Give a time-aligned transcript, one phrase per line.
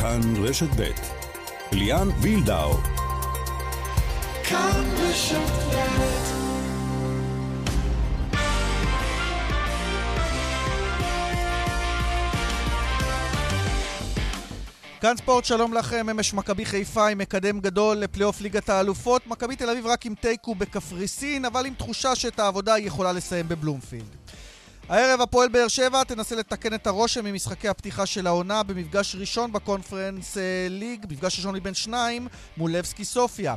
[0.00, 0.90] כאן רשת ב'
[1.72, 2.72] ליאן וילדאו
[4.44, 5.80] כאן רשת ב'
[15.00, 19.26] כאן ספורט, שלום לכם, אמש מכבי חיפה עם מקדם גדול לפלייאוף ליגת האלופות.
[19.26, 23.48] מכבי תל אביב רק עם תיקו בקפריסין, אבל עם תחושה שאת העבודה היא יכולה לסיים
[23.48, 24.16] בבלומפילד.
[24.90, 30.38] הערב הפועל באר שבע תנסה לתקן את הרושם ממשחקי הפתיחה של העונה במפגש ראשון בקונפרנס
[30.38, 33.54] אה, ליג, מפגש ראשון מבין שניים מול לבסקי סופיה.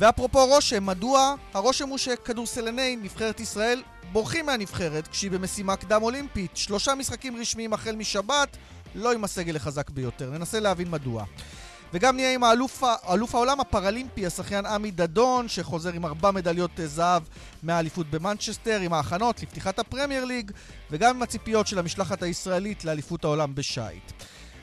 [0.00, 1.34] ואפרופו רושם, מדוע?
[1.54, 3.82] הרושם הוא שכדורסלני נבחרת ישראל
[4.12, 6.56] בורחים מהנבחרת כשהיא במשימה קדם אולימפית.
[6.56, 8.56] שלושה משחקים רשמיים החל משבת,
[8.94, 10.30] לא עם הסגל החזק ביותר.
[10.30, 11.24] ננסה להבין מדוע.
[11.96, 12.82] וגם נהיה עם האלוף,
[13.12, 17.22] אלוף העולם הפראלימפי, השחיין עמי דדון, שחוזר עם ארבע מדליות זהב
[17.62, 20.50] מהאליפות במנצ'סטר, עם ההכנות לפתיחת הפרמייר ליג,
[20.90, 24.12] וגם עם הציפיות של המשלחת הישראלית לאליפות העולם בשייט.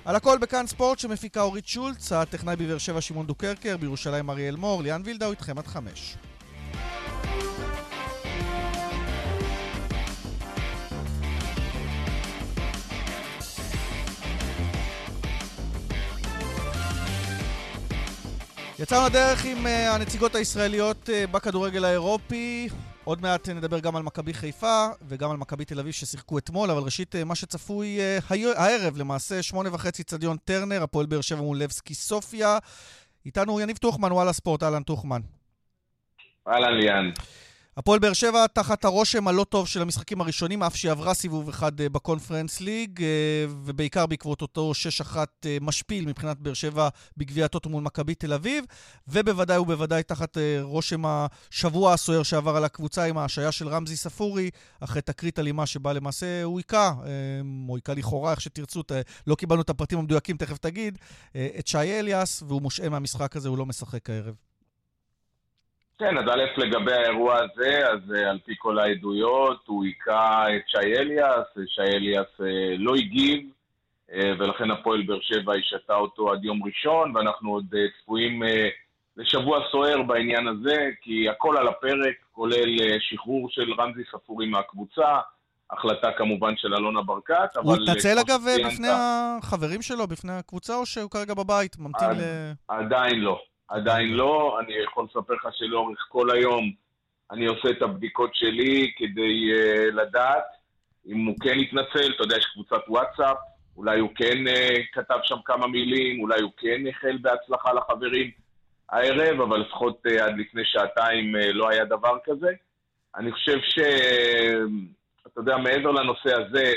[0.05, 4.83] על הכל בכאן ספורט שמפיקה אורית שולץ, הטכנאי בבאר שבע שמעון דוקרקר, בירושלים אריאל מור,
[4.83, 6.17] ליאן וילדאו איתכם עד חמש.
[18.79, 22.69] יצאנו לדרך עם uh, הנציגות הישראליות uh, בכדורגל האירופי.
[23.03, 26.81] עוד מעט נדבר גם על מכבי חיפה וגם על מכבי תל אביב ששיחקו אתמול, אבל
[26.81, 27.99] ראשית, uh, מה שצפוי
[28.55, 32.57] הערב, למעשה, שמונה וחצי צדיון טרנר, הפועל באר שבע מול לבסקי סופיה.
[33.25, 35.21] איתנו יניב טוחמן, וואלה ספורט, אהלן טוחמן.
[36.47, 37.11] אהלן ליאן.
[37.77, 41.81] הפועל באר שבע תחת הרושם הלא טוב של המשחקים הראשונים, אף שהיא עברה סיבוב אחד
[41.81, 43.07] אה, בקונפרנס ליג, אה,
[43.65, 44.71] ובעיקר בעקבות אותו
[45.13, 48.65] 6-1 אה, משפיל מבחינת באר שבע בגביע הטוטו מול מכבי תל אביב,
[49.07, 54.49] ובוודאי ובוודאי תחת רושם השבוע הסוער שעבר על הקבוצה עם ההשעיה של רמזי ספורי,
[54.80, 56.93] אחרי תקרית אלימה שבה למעשה הוא היכה,
[57.67, 58.83] או היכה לכאורה, איך שתרצו,
[59.27, 60.97] לא קיבלנו את הפרטים המדויקים, תכף תגיד,
[61.31, 64.52] את שי אליאס, והוא מושעה מהמשחק הזה, הוא לא משחק הערב.
[65.99, 70.61] כן, אז א', לגבי האירוע הזה, אז uh, על פי כל העדויות, הוא היכה את
[70.67, 72.43] שי אליאס, שי אליאס uh,
[72.77, 73.49] לא הגיב,
[74.39, 78.43] ולכן הפועל באר שבע השתה אותו עד יום ראשון, ואנחנו עוד צפויים
[79.17, 85.20] לשבוע סוער בעניין הזה, כי הכל על הפרק, כולל שחרור של רמזי ספורי מהקבוצה,
[85.71, 87.65] החלטה כמובן של אלונה ברקת, אבל...
[87.65, 92.52] הוא התנצל אגב בפני החברים שלו, בפני הקבוצה, או שהוא כרגע בבית, ממתין ל...
[92.67, 93.42] עדיין לא.
[93.73, 96.72] עדיין לא, אני יכול לספר לך שלאורך כל היום
[97.32, 100.44] אני עושה את הבדיקות שלי כדי uh, לדעת
[101.08, 103.38] אם הוא כן יתנצל, אתה יודע, יש קבוצת וואטסאפ,
[103.78, 108.32] אולי הוא כן uh, כתב שם כמה מילים, אולי הוא כן החל בהצלחה לחברים
[108.89, 112.52] הערב, אבל לפחות uh, עד לפני שעתיים uh, לא היה דבר כזה.
[113.16, 113.80] אני חושב ש...
[115.28, 116.73] אתה יודע, מעבר לנושא הזה,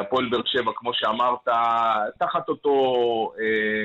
[0.00, 1.48] הפועל באר שבע, כמו שאמרת,
[2.18, 3.32] תחת אותו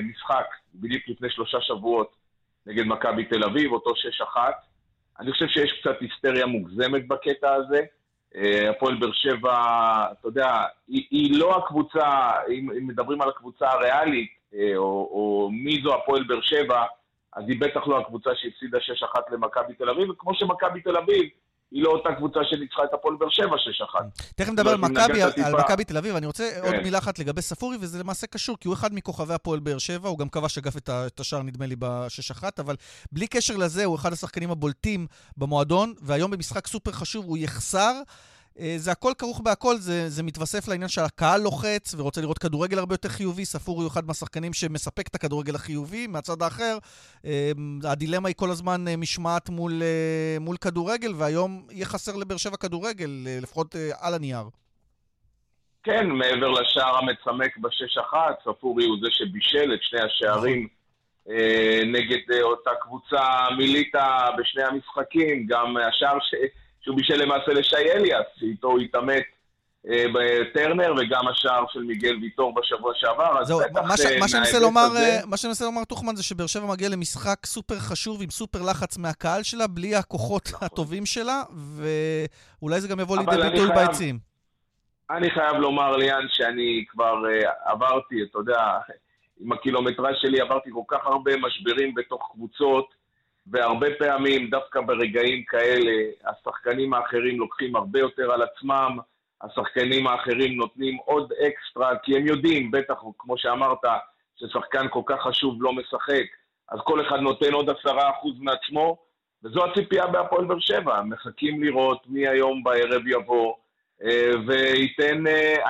[0.03, 2.20] משחק, בדיוק לפני שלושה שבועות,
[2.65, 3.91] נגד מכבי תל אביב, אותו
[4.35, 4.37] 6-1.
[5.19, 7.81] אני חושב שיש קצת היסטריה מוגזמת בקטע הזה.
[8.35, 9.55] אה, הפועל באר שבע,
[10.11, 10.47] אתה יודע,
[10.87, 15.95] היא, היא לא הקבוצה, אם, אם מדברים על הקבוצה הריאלית, אה, או, או מי זו
[15.95, 16.83] הפועל באר שבע,
[17.35, 21.29] אז היא בטח לא הקבוצה שהפסידה 6-1 למכבי תל אביב, וכמו שמכבי תל אביב
[21.71, 23.55] היא לא אותה קבוצה שניצחה את הפועל באר שבע
[23.95, 24.21] 6-1.
[24.35, 26.15] תכף נדבר על מכבי, על מכבי תל אביב.
[26.15, 26.67] אני רוצה כן.
[26.67, 30.09] עוד מילה אחת לגבי ספורי, וזה למעשה קשור, כי הוא אחד מכוכבי הפועל באר שבע,
[30.09, 32.75] הוא גם כבש אגב את השער, נדמה לי, ב-6-1, אבל
[33.11, 37.93] בלי קשר לזה, הוא אחד השחקנים הבולטים במועדון, והיום במשחק סופר חשוב הוא יחסר.
[38.59, 42.93] אה, זה הכל כרוך בהכל, זה, זה מתווסף לעניין שהקהל לוחץ ורוצה לראות כדורגל הרבה
[42.93, 43.45] יותר חיובי.
[43.45, 46.07] ספורי הוא אחד מהשחקנים שמספק את הכדורגל החיובי.
[46.07, 46.77] מהצד האחר,
[47.25, 47.51] אה,
[47.83, 49.81] הדילמה היא כל הזמן אה, משמעת מול,
[50.39, 53.09] מול כדורגל, והיום יהיה חסר לבאר שבע כדורגל,
[53.41, 54.43] לפחות על הנייר.
[55.83, 60.67] כן, מעבר לשער המצמק בשש אחת, ספורי הוא זה שבישל את שני השערים.
[61.85, 65.45] נגד אותה קבוצה מיליטה בשני המשחקים.
[65.47, 66.35] גם השער ש...
[66.81, 69.23] שהוא בישל למעשה לשי אליאס, שאיתו הוא התעמת
[69.89, 74.59] אה, בטרנר, וגם השער של מיגל ויטור בשבוע שעבר, זהו, מה, ש, מה שאני מנסה
[74.59, 75.19] לומר, הזה...
[75.25, 79.67] מה לומר, טוחמן, זה שבאר שבע מגיע למשחק סופר חשוב, עם סופר לחץ מהקהל שלה,
[79.67, 80.65] בלי הכוחות נכון.
[80.65, 81.43] הטובים שלה,
[82.61, 84.19] ואולי זה גם יבוא לידי ביטוי ביציעים.
[85.09, 88.77] אני חייב לומר, ליאן, שאני כבר uh, עברתי, אתה יודע,
[89.39, 93.00] עם הקילומטראז' שלי עברתי כל כך הרבה משברים בתוך קבוצות,
[93.47, 95.91] והרבה פעמים, דווקא ברגעים כאלה,
[96.25, 98.97] השחקנים האחרים לוקחים הרבה יותר על עצמם,
[99.41, 103.79] השחקנים האחרים נותנים עוד אקסטרה, כי הם יודעים, בטח, כמו שאמרת,
[104.35, 106.25] ששחקן כל כך חשוב לא משחק,
[106.69, 108.97] אז כל אחד נותן עוד עשרה אחוז מעצמו,
[109.43, 111.01] וזו הציפייה בהפועל באר שבע.
[111.01, 113.53] מחכים לראות מי היום בערב יבוא,
[114.47, 115.23] וייתן...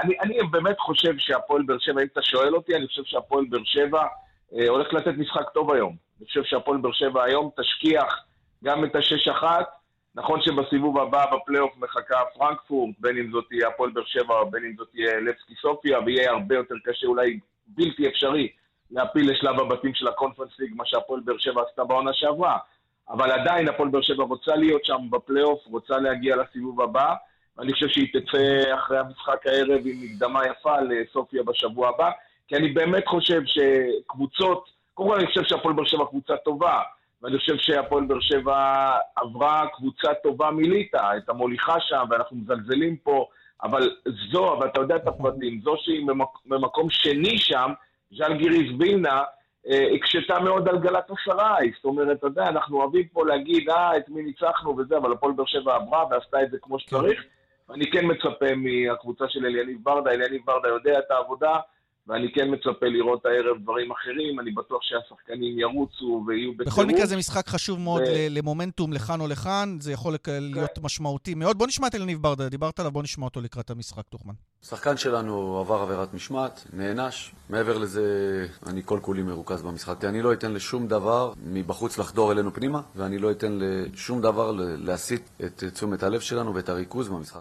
[0.04, 3.64] אני, אני באמת חושב שהפועל באר שבע, אם אתה שואל אותי, אני חושב שהפועל באר
[3.64, 4.04] שבע
[4.52, 5.96] הולך לתת משחק טוב היום.
[6.20, 8.26] אני חושב שהפועל באר שבע היום תשכיח
[8.64, 9.68] גם את השש אחת.
[10.16, 14.74] נכון שבסיבוב הבא בפלייאוף מחכה פרנקפורט, בין אם זאת תהיה הפועל באר שבע בין אם
[14.78, 18.52] זאת תהיה לבסקי סופיה, ויהיה הרבה יותר קשה, אולי בלתי אפשרי,
[18.92, 22.58] להפיל לשלב הבתים של הקונפרנס ליג, מה שהפועל באר שבע עשתה בעונה שעברה.
[23.10, 27.14] אבל עדיין הפועל באר שבע רוצה להיות שם בפלייאוף, רוצה להגיע לסיבוב הבא,
[27.58, 32.12] ואני חושב שהיא תצא אחרי המשחק הערב עם מקדמה יפה לסופיה בשבוע הבא,
[32.52, 36.82] כי אני באמת חושב שקבוצות, קודם כל אני חושב שהפועל באר שבע קבוצה טובה,
[37.22, 43.26] ואני חושב שהפועל באר שבע עברה קבוצה טובה מליטא, את המוליכה שם, ואנחנו מזלזלים פה,
[43.64, 43.90] אבל
[44.32, 46.08] זו, ואתה יודע את הפרטים, זו שהיא
[46.46, 47.72] במקום שני שם,
[48.12, 49.24] ז'לגיריס וילנה,
[49.68, 51.72] אה, הקשתה מאוד על גלת אסריי.
[51.76, 55.34] זאת אומרת, אתה יודע, אנחנו אוהבים פה להגיד, אה, את מי ניצחנו וזה, אבל הפועל
[55.34, 57.24] באר שבע עברה ועשתה את זה כמו שצריך.
[57.70, 61.60] ואני כן מצפה מהקבוצה של אליניב ברדה, אליניב ברדה יודע את העבודה,
[62.08, 66.74] ואני כן מצפה לראות הערב דברים אחרים, אני בטוח שהשחקנים ירוצו ויהיו בטירוף.
[66.74, 68.06] בכל מקרה זה משחק חשוב מאוד ו...
[68.30, 70.82] למומנטום לכאן או לכאן, זה יכול להיות כן.
[70.84, 71.58] משמעותי מאוד.
[71.58, 74.34] בוא נשמע את אלניב ברדה, דיברת עליו, בוא נשמע אותו לקראת המשחק, תוכמן.
[74.62, 77.32] שחקן שלנו עבר עבירת משמעת, נענש.
[77.50, 78.04] מעבר לזה,
[78.68, 80.04] אני כל כולי מרוכז במשחק.
[80.04, 85.30] אני לא אתן לשום דבר מבחוץ לחדור אלינו פנימה, ואני לא אתן לשום דבר להסיט
[85.46, 87.41] את תשומת הלב שלנו ואת הריכוז במשחק.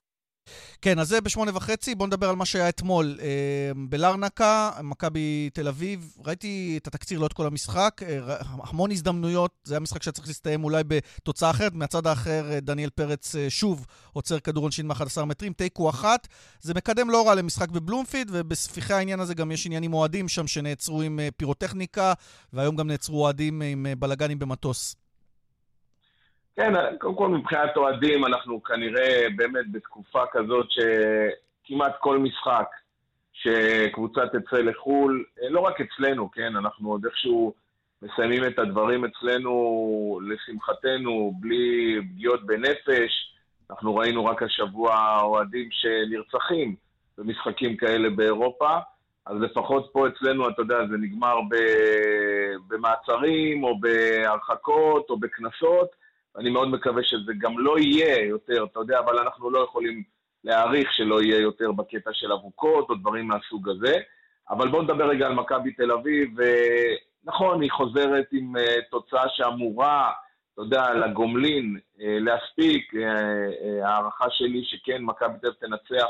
[0.82, 1.94] כן, אז זה בשמונה וחצי.
[1.94, 6.16] בואו נדבר על מה שהיה אתמול אה, בלרנקה, מכבי תל אביב.
[6.26, 8.00] ראיתי את התקציר, לא את כל המשחק.
[8.02, 9.50] אה, המון הזדמנויות.
[9.64, 11.74] זה היה משחק שצריך להסתיים אולי בתוצאה אחרת.
[11.74, 15.52] מהצד האחר, אה, דניאל פרץ שוב עוצר כדור עונשין מ-11 מטרים.
[15.52, 16.28] תיקו אחת.
[16.60, 21.02] זה מקדם לא רע למשחק בבלומפיד, ובספיחי העניין הזה גם יש עניינים אוהדים שם שנעצרו
[21.02, 22.12] עם פירוטכניקה,
[22.52, 24.96] והיום גם נעצרו אוהדים עם בלאגנים במטוס.
[26.60, 32.66] כן, קודם כל מבחינת אוהדים, אנחנו כנראה באמת בתקופה כזאת שכמעט כל משחק
[33.32, 37.54] שקבוצה תצא לחו"ל, לא רק אצלנו, כן, אנחנו עוד איכשהו
[38.02, 43.34] מסיימים את הדברים אצלנו, לשמחתנו, בלי פגיעות בנפש.
[43.70, 46.74] אנחנו ראינו רק השבוע אוהדים שנרצחים
[47.18, 48.78] במשחקים כאלה באירופה,
[49.26, 51.36] אז לפחות פה אצלנו, אתה יודע, זה נגמר
[52.68, 55.99] במעצרים או בהרחקות או בקנסות.
[56.36, 60.02] אני מאוד מקווה שזה גם לא יהיה יותר, אתה יודע, אבל אנחנו לא יכולים
[60.44, 63.98] להעריך שלא יהיה יותר בקטע של אבוקות או דברים מהסוג הזה.
[64.50, 66.36] אבל בואו נדבר רגע על מכבי תל אביב.
[67.24, 68.60] נכון, היא חוזרת עם uh,
[68.90, 70.12] תוצאה שאמורה,
[70.54, 72.94] אתה יודע, לגומלין uh, להספיק.
[72.94, 76.06] Uh, הערכה שלי שכן, מכבי תל אביב תנצח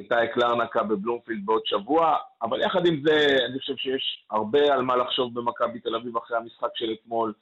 [0.00, 4.82] את האק לרנקה בבלומפילד בעוד שבוע, אבל יחד עם זה, אני חושב שיש הרבה על
[4.82, 7.32] מה לחשוב במכבי תל אביב אחרי המשחק של אתמול.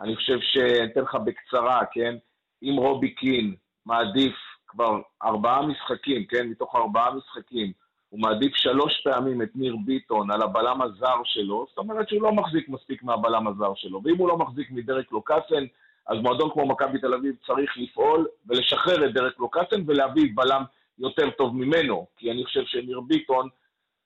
[0.00, 2.14] אני חושב שאני אתן לך בקצרה, כן?
[2.62, 3.54] אם רובי קין
[3.86, 4.34] מעדיף
[4.66, 6.48] כבר ארבעה משחקים, כן?
[6.48, 7.72] מתוך ארבעה משחקים,
[8.08, 12.32] הוא מעדיף שלוש פעמים את ניר ביטון על הבלם הזר שלו, זאת אומרת שהוא לא
[12.32, 14.00] מחזיק מספיק מהבלם הזר שלו.
[14.04, 15.64] ואם הוא לא מחזיק מדרק לוקאסן,
[16.06, 20.62] אז מועדון כמו מכבי תל אביב צריך לפעול ולשחרר את דרק לוקאסן ולהביא בלם
[20.98, 23.48] יותר טוב ממנו, כי אני חושב שניר ביטון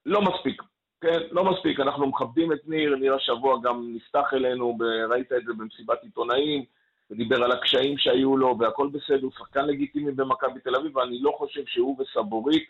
[0.07, 0.63] לא מספיק
[1.01, 4.79] כן, לא מספיק, אנחנו מכבדים את ניר, ניר השבוע גם נפתח אלינו,
[5.11, 6.65] ראית את זה במסיבת עיתונאים,
[7.11, 11.35] ודיבר על הקשיים שהיו לו, והכל בסדר, הוא שחקן לגיטימי במכבי תל אביב, ואני לא
[11.39, 12.65] חושב שהוא וסבורית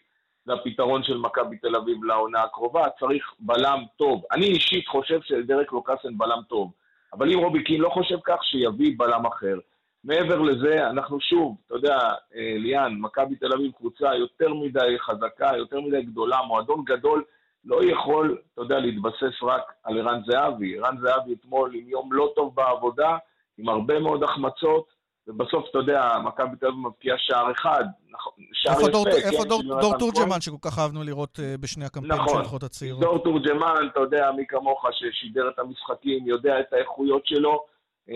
[0.46, 4.22] זה הפתרון של מכבי תל אביב לעונה הקרובה, צריך בלם טוב.
[4.32, 6.72] אני אישית חושב שדרק לוקאסן בלם טוב,
[7.12, 9.58] אבל אם רובי קין לא חושב כך, שיביא בלם אחר.
[10.04, 11.98] מעבר לזה, אנחנו שוב, אתה יודע,
[12.34, 17.24] אה, ליאן, מכבי תל אביב קבוצה יותר מדי חזקה, יותר מדי גדולה, מועדון גדול,
[17.66, 20.78] לא יכול, אתה יודע, להתבסס רק על ערן זהבי.
[20.78, 23.16] ערן זהבי אתמול עם יום לא טוב בעבודה,
[23.58, 24.96] עם הרבה מאוד החמצות,
[25.28, 28.92] ובסוף, אתה יודע, מכבי תל אביב מבקיעה שער אחד, נכון, שער איפה יפה.
[28.92, 32.38] דור, כן, איפה דור, דור תורג'מן, שכל כך אהבנו לראות uh, בשני הקמפיינים נכון, של
[32.38, 33.00] הנבחרות הצעירות?
[33.00, 37.64] דור תורג'מן, אתה יודע, מי כמוך ששידר את המשחקים, יודע את האיכויות שלו.
[38.10, 38.12] Uh,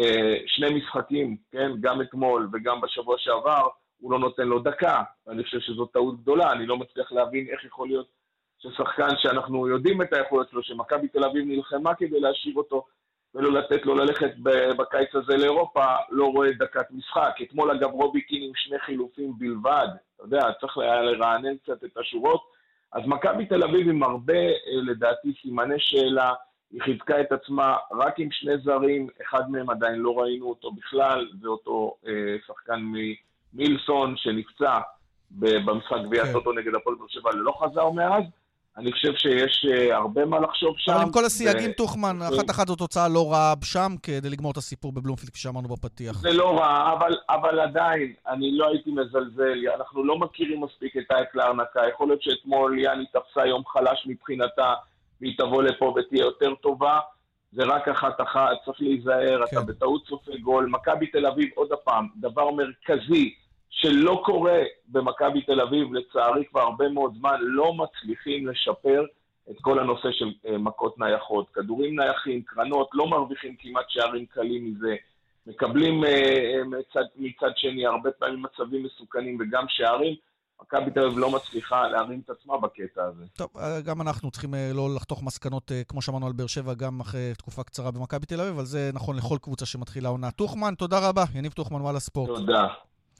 [0.47, 3.69] שני משחקים, כן, גם אתמול וגם בשבוע שעבר,
[4.01, 5.03] הוא לא נותן לו דקה.
[5.27, 8.20] ואני חושב שזו טעות גדולה, אני לא מצליח להבין איך יכול להיות
[8.63, 12.85] ששחקן שאנחנו יודעים את היכולות שלו, שמכבי תל אביב נלחמה כדי להשאיר אותו
[13.35, 14.31] ולא לתת לו ללכת
[14.79, 17.35] בקיץ הזה לאירופה, לא רואה דקת משחק.
[17.43, 21.97] אתמול אגב רובי קין עם שני חילופים בלבד, אתה יודע, צריך היה לרענן קצת את
[21.97, 22.43] השורות.
[22.93, 26.33] אז מכבי תל אביב עם הרבה, אה, לדעתי, סימני שאלה,
[26.71, 31.29] היא חיזקה את עצמה רק עם שני זרים, אחד מהם עדיין לא ראינו אותו בכלל,
[31.41, 32.81] זה אותו אה, שחקן
[33.55, 34.81] ממילסון שנפצע
[35.31, 36.33] במשחק גביע כן.
[36.33, 38.25] טוטו נגד הפועל באר שבע, לא חזר מאז.
[38.79, 40.93] אני חושב שיש uh, הרבה מה לחשוב שם.
[40.93, 41.75] אבל עם כל הסייגים, ו...
[41.77, 45.69] טוחמן, אחת אחת זו תוצאה לא רעה שם כדי לגמור את הסיפור בבלומפילד, כפי שאמרנו
[45.69, 46.13] בפתיח.
[46.13, 49.59] זה לא רע, אבל, אבל עדיין, אני לא הייתי מזלזל.
[49.77, 51.81] אנחנו לא מכירים מספיק את טייק להרנקה.
[51.95, 54.75] יכול להיות שאתמול יאני תפסה יום חלש מבחינתה,
[55.21, 56.99] והיא תבוא לפה ותהיה יותר טובה.
[57.53, 59.57] זה רק אחת-אחת, צריך להיזהר, כן.
[59.57, 60.67] אתה בטעות סופג גול.
[60.71, 63.35] מכבי תל אביב, עוד פעם, דבר מרכזי
[63.71, 64.59] שלא קורה
[64.89, 69.05] במכבי תל אביב, לצערי כבר הרבה מאוד זמן, לא מצליחים לשפר
[69.51, 71.47] את כל הנושא של uh, מכות נייחות.
[71.53, 74.95] כדורים נייחים, קרנות, לא מרוויחים כמעט שערים קלים מזה.
[75.47, 76.09] מקבלים uh,
[76.65, 80.15] מצד, מצד שני הרבה פעמים מצבים מסוכנים וגם שערים.
[80.63, 83.25] מכבי תל אביב לא מצליחה להרים את עצמה בקטע הזה.
[83.37, 83.49] טוב,
[83.85, 87.91] גם אנחנו צריכים לא לחתוך מסקנות, כמו שאמרנו על באר שבע, גם אחרי תקופה קצרה
[87.91, 90.31] במכבי תל אביב, אבל זה נכון לכל קבוצה שמתחילה עונה.
[90.31, 91.25] טוחמן, תודה רבה.
[91.35, 92.29] יניב טוחמן, וואלה ספורט.
[92.29, 92.67] תודה.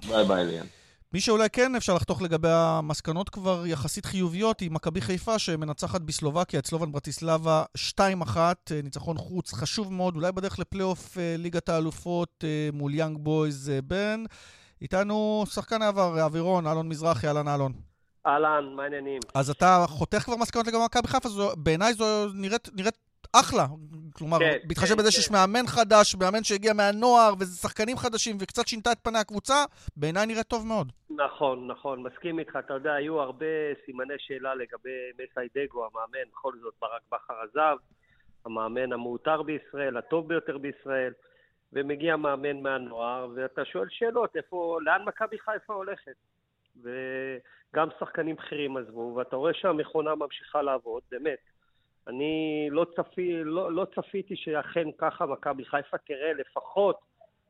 [0.09, 0.67] ביי ביי, ליאן.
[1.13, 6.59] מי שאולי כן אפשר לחתוך לגבי המסקנות כבר יחסית חיוביות היא מכבי חיפה שמנצחת בסלובקיה
[6.59, 7.65] את סלובן ברטיסלבה
[7.99, 8.37] 2-1,
[8.83, 13.83] ניצחון חוץ חשוב מאוד, אולי בדרך לפלייאוף אה, ליגת האלופות אה, מול יאנג בויז אה,
[13.83, 14.25] בן.
[14.83, 17.73] איתנו שחקן העבר, האווירון, אלון מזרחי, אהלן אלון.
[18.27, 19.21] אהלן, מה העניינים?
[19.35, 22.99] אז אתה חותך כבר מסקנות לגבי מכבי חיפה, בעיניי זו נראית, נראית
[23.33, 23.67] אחלה.
[24.13, 25.11] כלומר, כן, בהתחשב כן, בזה כן.
[25.11, 29.65] שיש מאמן חדש, מאמן שהגיע מהנוער, וזה שחקנים חדשים, וקצת שינתה את פני הקבוצה,
[29.97, 30.93] בעיניי נראה טוב מאוד.
[31.11, 32.57] נכון, נכון, מסכים איתך.
[32.59, 33.47] אתה יודע, היו הרבה
[33.85, 37.77] סימני שאלה לגבי מסי דגו, המאמן, בכל זאת ברק בכר עזב,
[38.45, 41.13] המאמן המעוטר בישראל, הטוב ביותר בישראל,
[41.73, 46.15] ומגיע מאמן מהנוער, ואתה שואל שאלות, איפה, לאן מכבי חיפה הולכת?
[46.83, 51.39] וגם שחקנים בכירים עזבו, ואתה רואה שהמכונה ממשיכה לעבוד, באמת.
[52.09, 56.97] אני לא, צפי, לא, לא צפיתי שאכן ככה מכבי חיפה תראה לפחות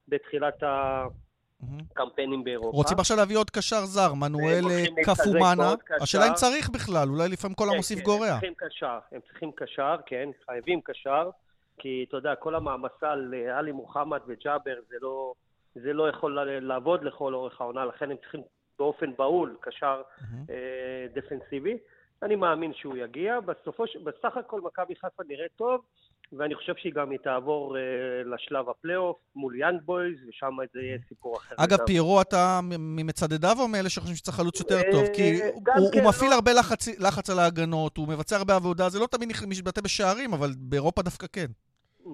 [0.09, 2.77] בתחילת הקמפיינים באירופה.
[2.77, 4.65] רוצים עכשיו להביא עוד קשר זר, מנואל
[5.05, 5.75] קפומאנה.
[6.01, 8.27] השאלה אם צריך בכלל, אולי לפעמים כל כן, המוסיף כן, גורע.
[8.27, 11.31] הם צריכים קשר, הם צריכים קשר, כן, חייבים קשר,
[11.79, 15.35] כי אתה יודע, כל המעמסה על עלי מוחמד וג'אבר זה לא,
[15.75, 18.41] זה לא יכול לעבוד לכל אורך העונה, לכן הם צריכים
[18.79, 20.03] באופן בהול קשר
[20.51, 21.79] אה, דפנסיבי.
[22.23, 23.41] אני מאמין שהוא יגיע.
[23.41, 25.81] בסופו, בסך הכל מכבי חיפה נראה טוב,
[26.33, 27.81] ואני חושב שהיא גם תעבור uh,
[28.29, 31.55] לשלב הפלייאוף מול יאנג בויז, ושם זה יהיה סיפור אחר.
[31.59, 31.87] אגב, גם.
[31.87, 35.05] פיירו, אתה ממצדדיו או מאלה שחושבים שצריך חלוץ יותר טוב?
[35.15, 36.35] כי הוא, כן, הוא מפעיל לא.
[36.35, 40.49] הרבה לחץ, לחץ על ההגנות, הוא מבצע הרבה עבודה, זה לא תמיד מתבטא בשערים, אבל
[40.59, 41.47] באירופה דווקא כן.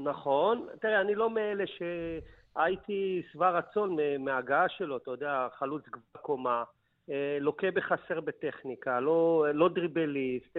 [0.05, 0.67] נכון.
[0.81, 6.65] תראה, אני לא מאלה שהייתי שבע רצון מההגעה שלו, אתה יודע, חלוץ גבוה קומה.
[7.11, 10.57] אה, לוקה בחסר בטכניקה, לא, לא דריבליסט,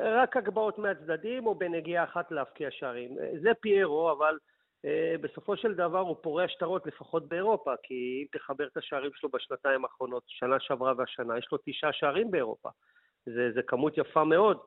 [0.00, 3.18] אה, רק הגבהות מהצדדים או בנגיעה אחת להבקיע שערים.
[3.18, 4.38] אה, זה פיירו, אבל
[5.20, 9.84] בסופו של דבר הוא פורע שטרות לפחות באירופה, כי אם תחבר את השערים שלו בשנתיים
[9.84, 12.68] האחרונות, שנה שעברה והשנה, יש לו תשעה שערים באירופה.
[13.26, 14.58] זה, זה כמות יפה מאוד.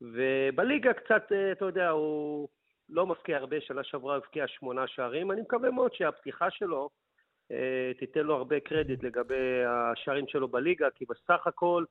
[0.00, 2.48] ובליגה קצת, אתה יודע, הוא
[2.88, 5.32] לא מפקיע הרבה, שנה שעברה הבקיע שמונה שערים.
[5.32, 6.90] אני מקווה מאוד שהפתיחה שלו
[7.98, 11.84] תיתן לו הרבה קרדיט לגבי השערים שלו בליגה, כי בסך הכל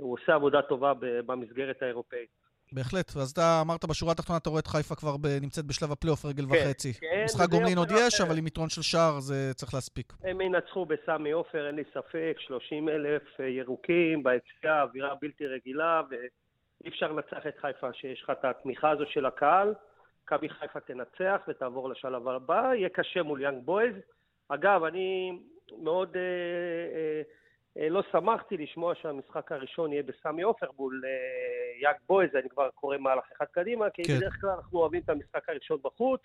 [0.00, 2.40] הוא עושה עבודה טובה במסגרת האירופאית.
[2.72, 6.24] בהחלט, אז אתה אמרת בשורה התחתונה, אתה רואה את חיפה כבר ב, נמצאת בשלב הפלייאוף
[6.24, 6.92] רגל כן, וחצי.
[6.94, 10.12] כן, משחק גומלין עוד יש, אבל עם יתרון של שער זה צריך להספיק.
[10.24, 16.02] הם ינצחו בסמי עופר, אין לי ספק, 30 אלף אה, ירוקים ביציאה, אווירה בלתי רגילה,
[16.10, 19.74] ואי אפשר לנצח את חיפה שיש לך את התמיכה הזו של הקהל.
[20.24, 23.94] מכבי חיפה תנצח ותעבור לשלב הבא, יהיה קשה מול יאנג בויז.
[24.54, 25.38] אגב, אני
[25.82, 27.22] מאוד אה, אה,
[27.78, 32.68] אה, לא שמחתי לשמוע שהמשחק הראשון יהיה בסמי עופר מול אה, יאג בויז, אני כבר
[32.74, 34.16] קורא מהלך אחד קדימה, כי כן.
[34.16, 36.20] בדרך כלל אנחנו אוהבים את המשחק הראשון בחוץ,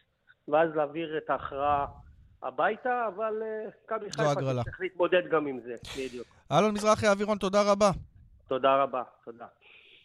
[0.47, 1.85] ואז להעביר את ההכרעה
[2.43, 6.27] הביתה, אבל אה, מכבי חיפה צריך להתמודד גם עם זה, בדיוק.
[6.51, 7.91] אלון מזרחי אבירון, תודה רבה.
[8.47, 9.45] תודה רבה, תודה.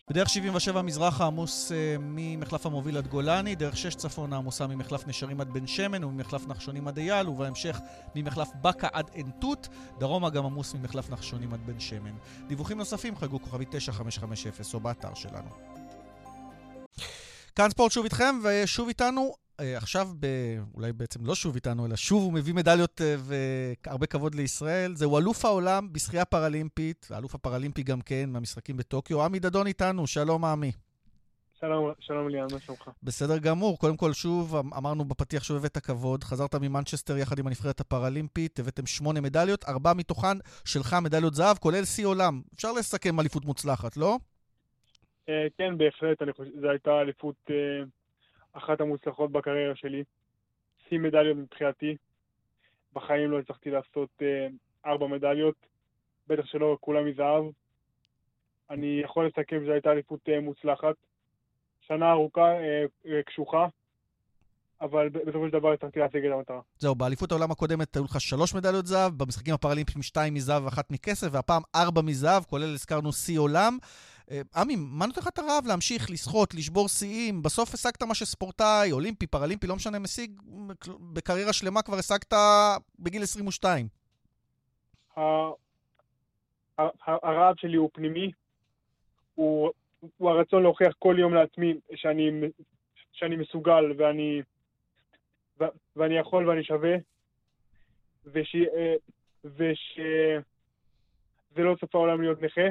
[0.08, 5.40] בדרך 77 מזרחה עמוס uh, ממחלף המוביל עד גולני, דרך 6 צפונה עמוסה ממחלף נשרים
[5.40, 7.80] עד בן שמן וממחלף נחשונים עד אייל, ובהמשך
[8.14, 12.12] ממחלף בקה עד עין תות, דרומה גם עמוס ממחלף נחשונים עד בן שמן.
[12.48, 15.50] דיווחים נוספים חגגו כוכבי 9550 או באתר שלנו.
[17.56, 19.34] כאן ספורט שוב איתכם, ושוב איתנו אה,
[19.76, 20.26] עכשיו, ב...
[20.74, 24.94] אולי בעצם לא שוב איתנו, אלא שוב הוא מביא מדליות אה, והרבה כבוד לישראל.
[24.94, 29.24] זהו אלוף העולם בשחייה פראלימפית, האלוף הפראלימפי גם כן, מהמשחקים בטוקיו.
[29.24, 30.72] עמי דדון איתנו, שלום עמי.
[31.60, 32.90] שלום, שלום ליאן, מה שלומך?
[33.02, 33.78] בסדר גמור.
[33.78, 36.24] קודם כל, שוב, אמ, אמרנו בפתיח שוב הבאת כבוד.
[36.24, 41.84] חזרת ממנצ'סטר יחד עם הנבחרת הפראלימפית, הבאתם שמונה מדליות, ארבע מתוכן שלך מדליות זהב, כולל
[41.84, 42.40] שיא עולם.
[42.54, 44.18] אפשר לסכם אליפות מוצלחת, לא?
[45.28, 46.18] אה, כן, בהחלט,
[46.60, 47.50] זו הייתה אליפות
[48.52, 50.04] אחת המוצלחות בקריירה שלי.
[50.88, 51.96] שיא מדליות מבחינתי.
[52.92, 54.46] בחיים לא הצלחתי לעשות אה,
[54.86, 55.54] ארבע מדליות,
[56.26, 57.44] בטח שלא כולם מזהב.
[58.70, 60.94] אני יכול לסכם שזו הייתה אליפות אה, מוצלחת.
[61.80, 63.66] שנה ארוכה, אה, קשוחה,
[64.80, 66.60] אבל בסופו של דבר הצלחתי להשיג את המטרה.
[66.78, 71.28] זהו, באליפות העולם הקודמת היו לך שלוש מדליות זהב, במשחקים הפראלימפיים שתיים מזהב ואחת מכסף,
[71.32, 73.78] והפעם ארבע מזהב, כולל הזכרנו שיא עולם.
[74.56, 77.42] עמי, מה נותן לך את הרעב להמשיך, לשחות, לשבור שיאים?
[77.42, 80.40] בסוף השגת מה שספורטאי, אולימפי, פראלימפי, לא משנה, משיג,
[81.12, 82.34] בקריירה שלמה כבר השגת
[82.98, 83.86] בגיל 22.
[87.06, 88.30] הרעב שלי הוא פנימי,
[89.34, 89.70] הוא,
[90.16, 92.30] הוא הרצון להוכיח כל יום לעצמי שאני,
[93.12, 94.42] שאני מסוגל ואני,
[96.00, 96.96] ואני יכול ואני שווה,
[98.26, 98.56] וש,
[99.44, 99.98] וש,
[101.54, 102.68] זה לא סוף העולם להיות נכה,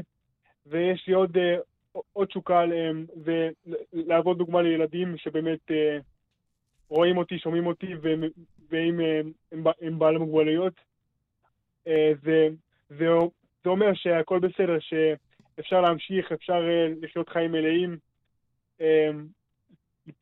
[0.65, 1.37] ויש לי עוד,
[2.13, 2.63] עוד תשוקה
[3.23, 5.71] ולהוות דוגמה לילדים שבאמת
[6.89, 7.93] רואים אותי, שומעים אותי,
[8.69, 8.99] ואם
[9.51, 10.73] הם, הם בעלי מוגבלויות.
[11.85, 12.47] זה,
[12.89, 13.05] זה,
[13.63, 17.97] זה אומר שהכל בסדר, שאפשר להמשיך, אפשר אה, לחיות חיים מלאים,
[18.81, 19.09] אה,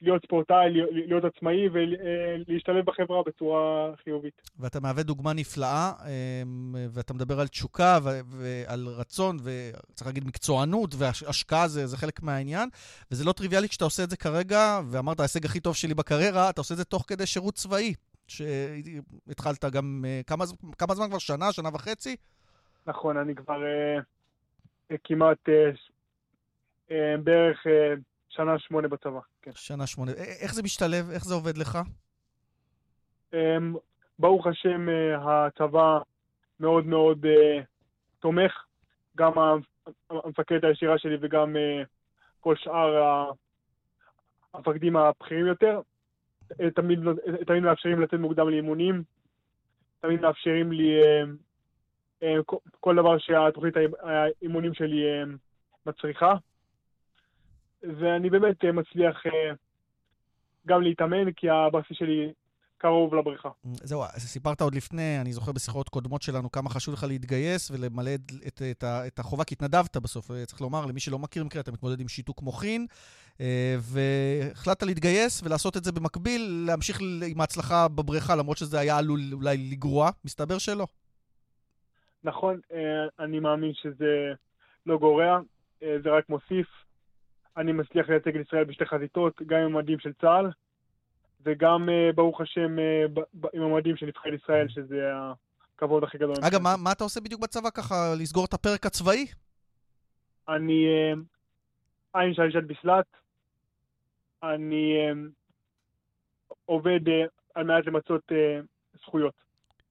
[0.01, 4.49] להיות ספורטאי, להיות עצמאי ולהשתלב בחברה בצורה חיובית.
[4.59, 6.43] ואתה מהווה דוגמה נפלאה, אה,
[6.89, 12.69] ואתה מדבר על תשוקה ועל רצון, וצריך להגיד מקצוענות, והשקעה זה, זה חלק מהעניין,
[13.11, 16.61] וזה לא טריוויאלי כשאתה עושה את זה כרגע, ואמרת, ההישג הכי טוב שלי בקריירה, אתה
[16.61, 17.93] עושה את זה תוך כדי שירות צבאי.
[18.27, 20.45] שהתחלת גם, כמה,
[20.77, 21.17] כמה זמן כבר?
[21.17, 22.15] שנה, שנה וחצי?
[22.87, 23.99] נכון, אני כבר אה,
[24.91, 25.69] אה, כמעט אה,
[26.91, 27.93] אה, בערך אה,
[28.29, 29.53] שנה שמונה בצבא, כן.
[29.55, 30.11] שנה שמונה.
[30.41, 31.09] איך זה משתלב?
[31.09, 31.77] איך זה עובד לך?
[33.33, 33.57] אה,
[34.19, 35.99] ברוך השם, אה, הצבא
[36.59, 37.63] מאוד מאוד אה,
[38.19, 38.51] תומך.
[39.17, 39.31] גם
[40.09, 41.83] המפקדת הישירה שלי וגם אה,
[42.39, 43.29] כל שאר
[44.53, 45.81] המפקדים הבכירים יותר.
[46.75, 46.99] תמיד,
[47.47, 49.03] תמיד מאפשרים לצאת מוקדם לאימונים,
[49.99, 51.23] תמיד מאפשרים לי אה,
[52.23, 52.35] אה,
[52.79, 55.23] כל דבר שהתוכנית האימונים שלי אה,
[55.85, 56.33] מצריכה.
[57.83, 59.23] ואני באמת אה, מצליח
[60.67, 62.33] גם להתאמן, כי הבסיס שלי
[62.77, 63.49] קרוב לבריכה.
[63.63, 68.31] זהו, סיפרת עוד לפני, אני זוכר בשיחות קודמות שלנו, כמה חשוב לך להתגייס ולמלא את,
[68.47, 71.99] את, את, את החובה, כי התנדבת בסוף, צריך לומר, למי שלא מכיר מקרה, אתה מתמודד
[71.99, 72.85] עם שיתוק מוחין,
[73.79, 76.99] והחלטת להתגייס ולעשות את זה במקביל, להמשיך
[77.31, 80.87] עם ההצלחה בבריכה, למרות שזה היה עלול אולי לגרוע, מסתבר שלא.
[82.23, 84.33] נכון, אה, אני מאמין שזה
[84.85, 85.39] לא גורע,
[85.83, 86.67] אה, זה רק מוסיף.
[87.57, 90.51] אני מצליח לייצג את ישראל בשתי חזיתות, גם עם המדים של צה"ל,
[91.43, 92.75] וגם, אה, ברוך השם,
[93.53, 95.11] עם המדים של נבחרת ישראל, שזה
[95.75, 96.35] הכבוד הכי גדול.
[96.47, 99.25] אגב, מה, מה אתה עושה בדיוק בצבא ככה, לסגור את הפרק הצבאי?
[100.49, 100.85] אני
[102.13, 103.05] עין שלישת בסלט.
[104.43, 104.93] אני
[106.65, 106.99] עובד
[107.55, 108.31] על מנת למצות
[109.01, 109.33] זכויות.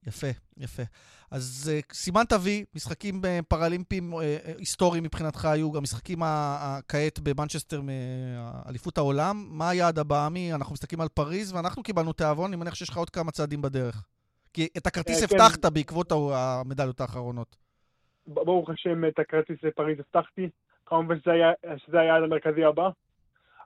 [0.07, 0.27] יפה,
[0.57, 0.83] יפה.
[1.31, 4.17] אז uh, סימנת וי, משחקים uh, פראלימפיים uh,
[4.57, 6.19] היסטוריים מבחינתך היו, המשחקים
[6.87, 9.47] כעת במנצ'סטר מאליפות העולם.
[9.49, 10.53] מה היעד הבא, עמי?
[10.53, 14.03] אנחנו מסתכלים על פריז, ואנחנו קיבלנו תיאבון, אני מניח שיש לך עוד כמה צעדים בדרך.
[14.53, 15.35] כי את הכרטיס כן.
[15.35, 17.55] הבטחת בעקבות המדליות האחרונות.
[18.27, 20.49] ברוך השם, את הכרטיס לפריז הבטחתי.
[20.85, 21.19] כמובן
[21.85, 22.89] שזה היעד המרכזי הבא,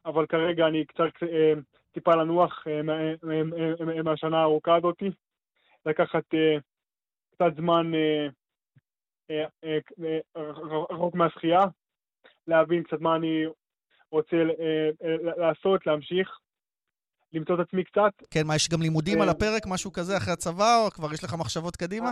[0.06, 1.28] אבל כרגע אני קצת
[1.94, 2.64] טיפה לנוח
[4.04, 5.12] מהשנה הארוכה הזאתי.
[5.86, 6.24] לקחת
[7.42, 10.42] קצת זמן אה, אה, אה,
[10.90, 11.64] רחוק מהשחייה,
[12.48, 13.44] להבין קצת מה אני
[14.12, 14.38] רוצה
[15.38, 16.38] לעשות, להמשיך.
[17.34, 18.12] למצוא את עצמי קצת.
[18.32, 21.34] כן, מה, יש גם לימודים על הפרק, משהו כזה אחרי הצבא, או כבר יש לך
[21.40, 22.12] מחשבות קדימה?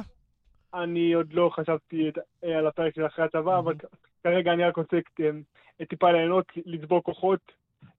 [0.74, 2.12] אני עוד לא חשבתי
[2.44, 3.74] על הפרק של אחרי הצבא, אבל
[4.24, 4.98] כרגע אני רק רוצה
[5.90, 7.40] טיפה ליהנות, לצבור כוחות,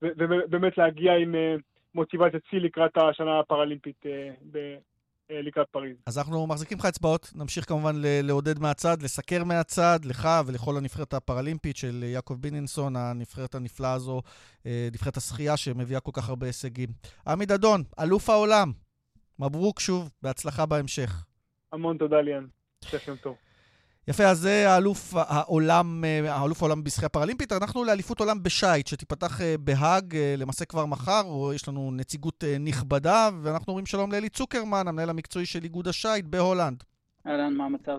[0.03, 1.35] ובאמת להגיע עם
[1.95, 4.03] מוטיבציית שיא לקראת השנה הפראלימפית
[5.31, 5.97] לקראת פריז.
[6.07, 11.77] אז אנחנו מחזיקים לך אצבעות, נמשיך כמובן לעודד מהצד, לסקר מהצד, לך ולכל הנבחרת הפראלימפית
[11.77, 14.23] של יעקב בינינסון, הנבחרת הנפלאה הזו,
[14.67, 16.89] אה, נבחרת השחייה שמביאה כל כך הרבה הישגים.
[17.27, 18.73] עמי דדון, אלוף העולם,
[19.39, 21.25] מברוק שוב, בהצלחה בהמשך.
[21.73, 22.47] המון תודה ליאן,
[22.85, 23.37] שכם טוב.
[24.09, 27.53] יפה, אז זה האלוף העולם, אה, האלוף העולם בשחייה פראלימפית.
[27.53, 31.23] אנחנו לאליפות עולם בשייט, שתיפתח אה, בהאג אה, למעשה כבר מחר,
[31.55, 36.85] יש לנו נציגות נכבדה, ואנחנו אומרים שלום לאלי צוקרמן, המנהל המקצועי של איגוד השייט בהולנד.
[37.27, 37.99] אהלן, מה המצב?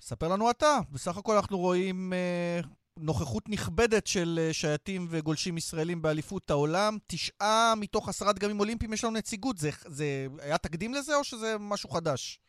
[0.00, 0.78] ספר לנו אתה.
[0.90, 2.60] בסך הכל אנחנו רואים אה,
[2.98, 6.98] נוכחות נכבדת של שייטים וגולשים ישראלים באליפות העולם.
[7.06, 9.58] תשעה מתוך עשרה דגמים אולימפיים יש לנו נציגות.
[9.58, 12.41] זה, זה היה תקדים לזה או שזה משהו חדש?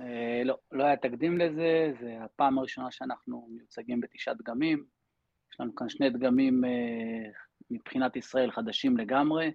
[0.00, 4.84] אה, לא, לא היה תקדים לזה, זה הפעם הראשונה שאנחנו מיוצגים בתשעה דגמים.
[5.52, 7.30] יש לנו כאן שני דגמים אה,
[7.70, 9.52] מבחינת ישראל חדשים לגמרי,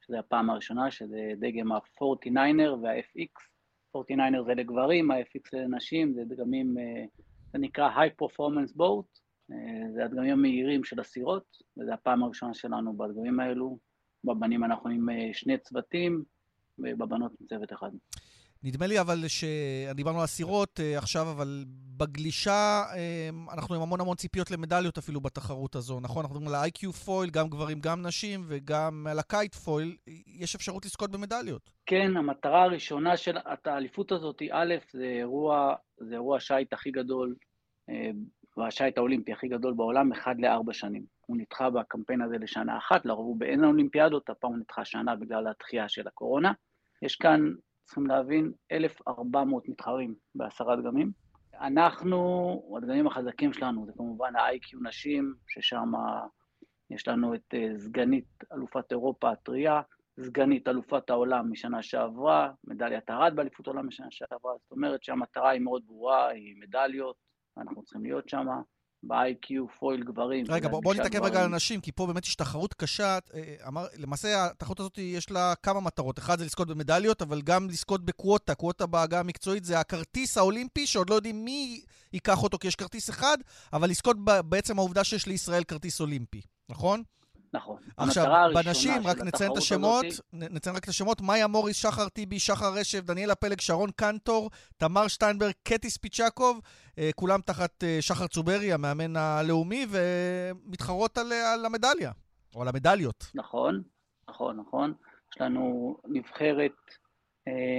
[0.00, 3.54] שזה הפעם הראשונה, שזה דגם ה-49er וה-FX.
[3.96, 7.04] 49er זה לגברים, ה-FX זה לנשים, זה דגמים, אה,
[7.52, 9.20] זה נקרא High Performance Boat,
[9.94, 11.44] זה הדגמים המהירים של הסירות,
[11.76, 13.78] וזו הפעם הראשונה שלנו בדגמים האלו.
[14.24, 16.24] בבנים אנחנו עם שני צוותים,
[16.78, 17.90] ובבנות עם צוות אחד.
[18.64, 21.64] נדמה לי אבל שדיברנו על הסירות אה, עכשיו, אבל
[21.96, 26.24] בגלישה אה, אנחנו עם המון המון ציפיות למדליות אפילו בתחרות הזו, נכון?
[26.24, 30.54] אנחנו מדברים על ה- iQFOiL, גם גברים, גם נשים, וגם על ה kite foil, יש
[30.54, 31.70] אפשרות לזכות במדליות.
[31.86, 37.34] כן, המטרה הראשונה של האליפות הזאת, א', זה אירוע, זה אירוע השייט הכי גדול,
[37.90, 38.10] אה,
[38.56, 41.04] והשייט האולימפי הכי גדול בעולם, אחד לארבע שנים.
[41.26, 45.48] הוא נדחה בקמפיין הזה לשנה אחת, לרוב הוא בין האולימפיאדות, הפעם הוא נדחה שנה בגלל
[45.48, 46.52] הדחייה של הקורונה.
[47.02, 47.40] יש כאן
[47.84, 51.12] צריכים להבין, 1,400 מתחרים בעשרה דגמים.
[51.60, 55.92] אנחנו, הדגמים החזקים שלנו זה כמובן ה-IQ נשים, ששם
[56.90, 59.80] יש לנו את אה, סגנית אלופת אירופה הטריה,
[60.20, 65.60] סגנית אלופת העולם משנה שעברה, מדליית ארד באליפות העולם משנה שעברה, זאת אומרת שהמטרה היא
[65.60, 67.16] מאוד ברורה, היא מדליות,
[67.56, 68.46] ואנחנו צריכים להיות שם.
[69.06, 70.44] ב-IQ, פויל גברים.
[70.48, 73.18] רגע, בוא, בוא נתעכב רגע על אנשים, כי פה באמת יש תחרות קשה.
[73.34, 76.18] אה, אמר, למעשה, התחרות הזאת יש לה כמה מטרות.
[76.18, 78.54] אחד זה לזכות במדליות, אבל גם לזכות בקווטה.
[78.54, 81.80] קווטה בעגה המקצועית זה הכרטיס האולימפי, שעוד לא יודעים מי
[82.12, 83.38] ייקח אותו, כי יש כרטיס אחד,
[83.72, 87.02] אבל לזכות בעצם העובדה שיש לישראל כרטיס אולימפי, נכון?
[87.54, 87.82] נכון.
[87.96, 90.04] עכשיו, בנשים, רק נציין את השמות.
[90.32, 95.08] נציין רק את השמות, מאיה מוריס, שחר טיבי, שחר רשף, דניאלה פלג, שרון קנטור, תמר
[95.08, 96.60] שטיינברג, קטי ספיצ'קוב,
[96.98, 102.12] אה, כולם תחת אה, שחר צוברי, המאמן הלאומי, ומתחרות על, אה, על המדליה,
[102.54, 103.30] או על המדליות.
[103.34, 103.82] נכון,
[104.28, 104.92] נכון, נכון.
[105.32, 106.72] יש לנו נבחרת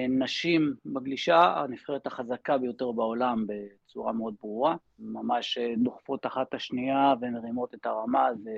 [0.09, 7.73] נשים בגלישה, הנבחרת החזקה ביותר בעולם בצורה מאוד ברורה, ממש דוחפות אחת את השנייה ומרימות
[7.73, 8.51] את הרמה, זה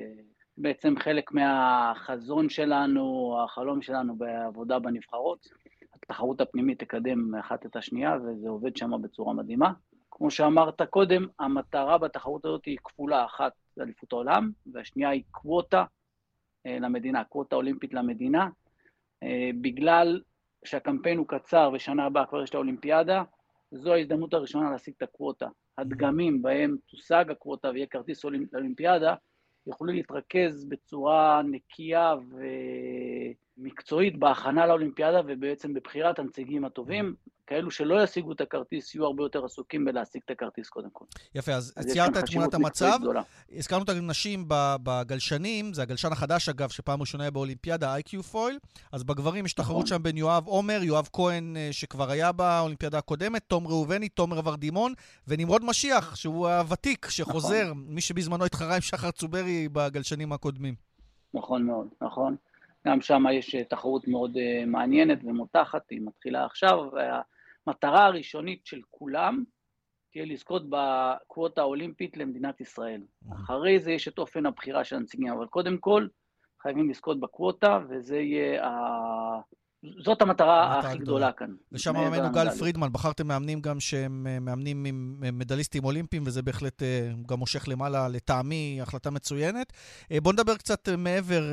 [0.58, 5.48] בעצם חלק מהחזון שלנו, החלום שלנו בעבודה בנבחרות.
[5.94, 9.74] התחרות הפנימית תקדם אחת את השנייה, וזה עובד שם בצורה מדהימה.
[10.12, 15.86] כמו שאמרת קודם, המטרה בתחרות הזאת היא כפולה, אחת זה אליפות העולם, והשנייה היא קווטה
[16.66, 18.50] אה, למדינה, קווטה אולימפית למדינה.
[19.24, 20.22] אה, בגלל
[20.66, 23.24] שהקמפיין הוא קצר ושנה הבאה כבר יש את האולימפיאדה,
[23.72, 25.48] זו ההזדמנות הראשונה להשיג את הקווטה.
[25.78, 29.16] הדגמים בהם תושג הקווטה ויהיה כרטיס לאולימפיאדה,
[29.68, 32.14] יוכלו להתרכז בצורה נקייה
[33.58, 37.16] ומקצועית בהכנה לאולימפיאדה ובעצם בבחירת הנציגים הטובים.
[37.48, 41.06] כאלו שלא ישיגו את הכרטיס יהיו הרבה יותר עסוקים בלהשיג את הכרטיס קודם כל.
[41.36, 43.00] יפה, אז, אז ציירת את תמונת המצב.
[43.52, 44.46] הזכרנו את הנשים
[44.84, 48.60] בגלשנים, זה הגלשן החדש אגב, שפעם ראשונה היה באולימפיאדה, איי-קיו פויל.
[48.92, 49.98] אז בגברים יש תחרות נכון.
[49.98, 54.94] שם בין יואב עומר, יואב כהן אה, שכבר היה באולימפיאדה הקודמת, תום ראובני, תומר ורדימון,
[55.28, 57.86] ונמרוד משיח, שהוא הוותיק שחוזר, נכון.
[57.88, 60.76] מי שבזמנו התחרה עם שחר צוברי בגלשנים הקודמים.
[61.34, 62.36] נכון מאוד, נכון.
[62.88, 67.22] גם שם יש אה, תחרות מאוד אה, מעניינת ומותחת, היא מתחילה עכשיו, וה...
[67.68, 69.44] המטרה הראשונית של כולם
[70.12, 73.02] תהיה לזכות בקווטה האולימפית למדינת ישראל.
[73.36, 76.08] אחרי זה יש את אופן הבחירה של הנציגים, אבל קודם כל
[76.62, 78.64] חייבים לזכות בקווטה, וזה יהיה
[79.84, 81.56] זאת המטרה הכי גדולה כאן.
[81.72, 86.42] ושם מאמן גל פרידמן, בחרתם מאמנים גם שהם אה, מאמנים עם אה, מדליסטים אולימפיים, וזה
[86.42, 89.74] בהחלט אה, גם מושך למעלה, לטעמי, החלטה מצוינת.
[90.22, 91.44] בואו נדבר קצת מעבר,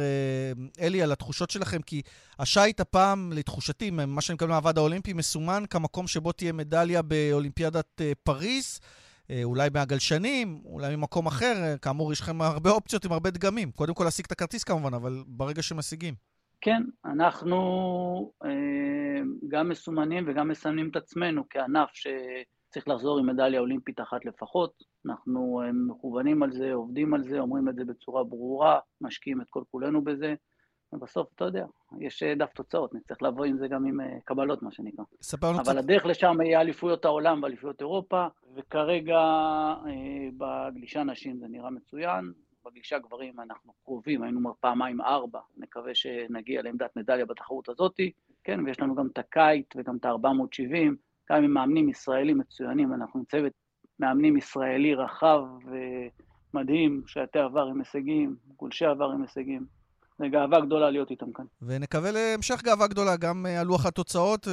[0.81, 2.03] אלי, על התחושות שלכם, כי
[2.39, 8.81] השייט הפעם, לתחושתי, מה שאני מקבל מהוועד האולימפי, מסומן כמקום שבו תהיה מדליה באולימפיאדת פריז.
[9.45, 13.71] אולי מהגלשנים, אולי ממקום אחר, כאמור, יש לכם הרבה אופציות עם הרבה דגמים.
[13.71, 16.34] קודם כל להשיג את הכרטיס כמובן, אבל ברגע שמשיגים.
[16.65, 17.59] כן, אנחנו
[18.45, 24.73] אה, גם מסומנים וגם מסמנים את עצמנו כענף שצריך לחזור עם מדליה אולימפית אחת לפחות.
[25.07, 29.47] אנחנו אה, מכוונים על זה, עובדים על זה, אומרים את זה בצורה ברורה, משקיעים את
[29.51, 30.35] כל כולנו בזה.
[30.93, 31.67] ובסוף, אתה יודע,
[32.01, 35.05] יש אה, דף תוצאות, נצטרך לבוא עם זה גם עם קבלות, מה שנקרא.
[35.23, 35.69] ספר לנו קצת.
[35.69, 39.21] אבל הדרך לשם יהיה אליפויות העולם ואליפויות אירופה, וכרגע
[40.37, 42.33] בגלישה נשים זה נראה מצוין,
[42.75, 48.01] בגלישה גברים אנחנו קרובים, היינו פעמיים ארבע, נקווה שנגיע לעמדת מדליה בתחרות הזאת,
[48.45, 50.95] כן, ויש לנו גם את הקיץ וגם את ה-470,
[51.31, 53.53] גם עם מאמנים ישראלים מצוינים, אנחנו עם צוות
[53.99, 55.43] מאמנים ישראלי רחב
[56.55, 59.67] ומדהים, שייטי עבר עם הישגים, גולשי עבר עם הישגים.
[60.23, 61.45] גאווה גדולה להיות איתם כאן.
[61.63, 64.49] ונקווה להמשך גאווה גדולה, גם אה, על לוח התוצאות,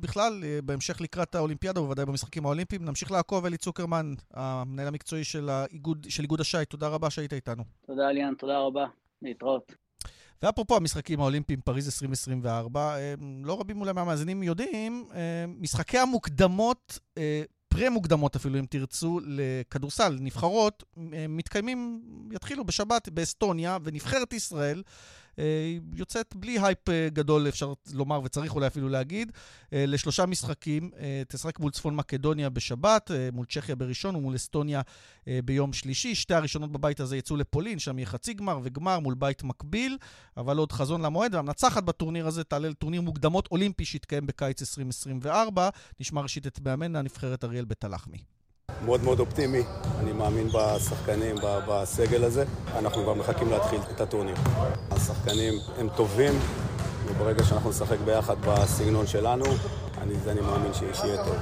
[0.00, 2.84] בכלל, אה, בהמשך לקראת האולימפיאדה, בוודאי במשחקים האולימפיים.
[2.84, 6.70] נמשיך לעקוב, אלי צוקרמן, המנהל המקצועי של, האיגוד, של איגוד השייט.
[6.70, 7.62] תודה רבה שהיית איתנו.
[7.86, 8.86] תודה, ליאן, תודה רבה.
[9.22, 9.72] להתראות.
[10.42, 15.08] ואפרופו המשחקים האולימפיים, פריז 2024, אה, לא רבים אולי מהמאזינים יודעים,
[15.60, 16.98] משחקי המוקדמות
[17.68, 20.84] פרה-מוקדמות אפילו, אם תרצו, לכדורסל, נבחרות,
[21.28, 22.02] מתקיימים,
[22.32, 24.82] יתחילו בשבת באסטוניה, ונבחרת ישראל
[25.94, 29.32] יוצאת בלי הייפ גדול, אפשר לומר, וצריך אולי אפילו להגיד,
[29.72, 30.90] לשלושה משחקים.
[31.28, 34.82] תשחק מול צפון מקדוניה בשבת, מול צ'כיה בראשון ומול אסטוניה
[35.44, 36.14] ביום שלישי.
[36.14, 39.98] שתי הראשונות בבית הזה יצאו לפולין, שם יהיה חצי גמר וגמר מול בית מקביל,
[40.36, 45.68] אבל עוד חזון למועד, והמנצחת בטורניר הזה תעלה לטורניר מוקדמות אולימפי שיתקיים בקיץ 2024.
[46.00, 48.18] נשמע ראשית את מאמן הנבחרת אריאל בית הלחמי.
[48.84, 49.62] מאוד מאוד אופטימי,
[50.00, 52.44] אני מאמין בשחקנים, בסגל הזה.
[52.76, 54.34] אנחנו כבר מחכים להתחיל את הטורניר.
[54.90, 56.32] השחקנים הם טובים,
[57.06, 59.44] וברגע שאנחנו נשחק ביחד בסגנון שלנו,
[59.98, 61.36] אני, אני מאמין שיהיה טוב.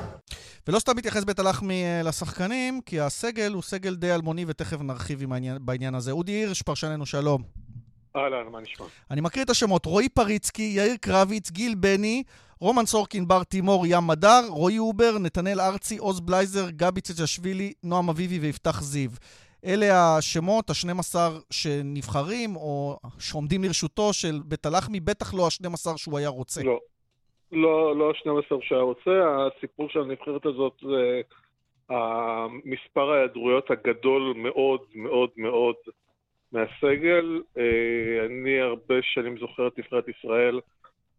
[0.69, 5.33] ולא סתם מתייחס בית הלחמי אה, לשחקנים, כי הסגל הוא סגל די אלמוני, ותכף נרחיב
[5.33, 6.11] העניין, בעניין הזה.
[6.11, 7.43] אודי הירש, פרשננו, שלום.
[8.17, 8.87] אהלן, מה נשמע?
[9.11, 12.23] אני מקריא את השמות, רועי פריצקי, יאיר קרביץ, גיל בני,
[12.61, 18.09] רומן סורקין, בר תימור, ים מדר, רועי הובר, נתנאל ארצי, עוז בלייזר, גבי צ'צ'אשווילי, נועם
[18.09, 19.11] אביבי ויפתח זיו.
[19.67, 21.17] אלה השמות, ה-12
[21.51, 26.61] שנבחרים, או שעומדים לרשותו של בית הלחמי, בטח לא ה-12 שהוא היה רוצה.
[26.65, 26.81] לא,
[27.53, 29.11] לא, לא ה-12 שהיה רוצה.
[29.57, 31.21] הסיפור של הנבחרת הזאת זה
[32.65, 35.75] מספר ההיעדרויות הגדול מאוד מאוד מאוד
[36.53, 37.43] מהסגל.
[37.59, 40.61] אה, אני הרבה שנים זוכר את נבחרת ישראל.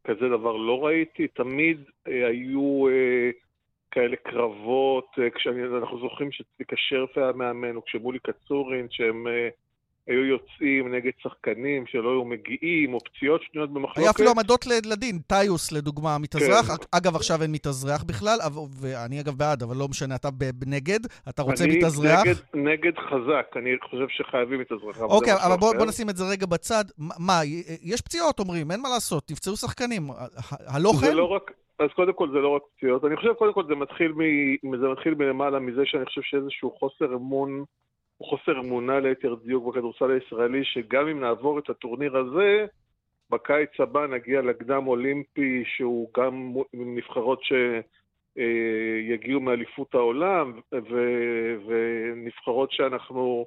[0.08, 1.28] כזה דבר לא ראיתי.
[1.28, 3.30] תמיד אה, היו אה,
[3.92, 9.28] כאלה קרבות, אה, כשאנחנו זוכרים שצביקה שרף היה מאמן, או כשמולי קצורין, שהם
[10.08, 13.98] היו יוצאים נגד שחקנים שלא היו מגיעים, או פציעות שנויות במחלוקת.
[13.98, 16.68] היה אפילו עמדות לדין, טיוס לדוגמה, מתאזרח.
[16.68, 16.84] כן.
[16.92, 18.38] אגב, עכשיו אין מתאזרח בכלל,
[18.82, 20.30] ואני אגב בעד, אבל לא משנה, אתה
[20.68, 22.22] נגד, אתה רוצה מתאזרח?
[22.24, 25.02] אני נגד, נגד חזק, אני חושב שחייבים מתאזרח.
[25.02, 26.84] אוקיי, אבל בוא, בוא נשים את זה רגע בצד.
[26.98, 27.40] מה,
[27.82, 30.04] יש פציעות, אומרים, אין מה לעשות, נפצעו שחקנים.
[30.68, 31.08] הלא כן?
[31.08, 31.52] זה לא רק...
[31.80, 34.88] אז קודם כל זה לא רק פציעות, אני חושב קודם כל זה מתחיל, מ, זה
[34.88, 37.64] מתחיל מלמעלה מזה שאני חושב שאיזשהו חוסר אמון
[38.18, 42.66] הוא חוסר אמונה ליתר דיוק בכדורסל הישראלי, שגם אם נעבור את הטורניר הזה,
[43.30, 47.42] בקיץ הבא נגיע לקדם אולימפי שהוא גם עם נבחרות
[48.36, 53.46] שיגיעו מאליפות העולם, ו- ונבחרות שאנחנו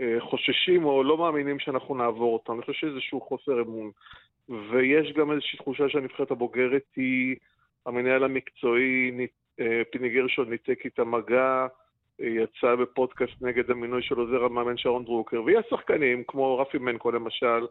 [0.00, 2.52] אה, חוששים או לא מאמינים שאנחנו נעבור אותן.
[2.52, 3.90] אני חושב שאיזשהו חוסר אמון.
[4.48, 7.36] ויש גם איזושהי תחושה שהנבחרת הבוגרת היא
[7.86, 9.10] המנהל המקצועי,
[9.60, 11.66] אה, פיני גרשון ניתק איתה מגע,
[12.18, 17.66] יצא בפודקאסט נגד המינוי של עוזר המאמן שרון דרוקר, ויש שחקנים כמו רפי מנקו למשל,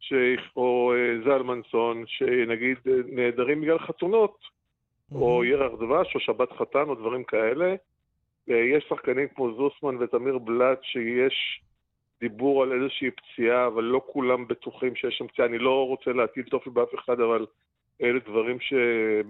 [0.00, 0.12] ש...
[0.56, 5.16] או אה, זלמנסון, שנגיד אה, נעדרים בגלל חתונות, mm-hmm.
[5.16, 7.74] או ירח דבש, או שבת חתן, או דברים כאלה.
[8.50, 11.62] אה, יש שחקנים כמו זוסמן ותמיר בלאט שיש
[12.20, 15.48] דיבור על איזושהי פציעה, אבל לא כולם בטוחים שיש שם פציעה.
[15.48, 17.46] אני לא רוצה להטיל תופי באף אחד, אבל
[18.02, 18.72] אלה דברים ש...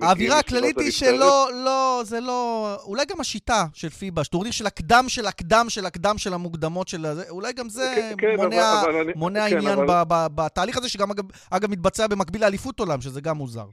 [0.03, 2.69] האווירה הכללית היא שלא, לא, זה לא...
[2.85, 7.07] אולי גם השיטה של פיבה, טורניר של הקדם של הקדם של הקדם של המוקדמות של
[7.07, 10.03] הזה, אולי גם זה כן, כן מונע, אבל, אבל מונע כן, עניין אבל...
[10.35, 13.67] בתהליך הזה, שגם אגב, אגב מתבצע במקביל לאליפות עולם, שזה גם מוזר.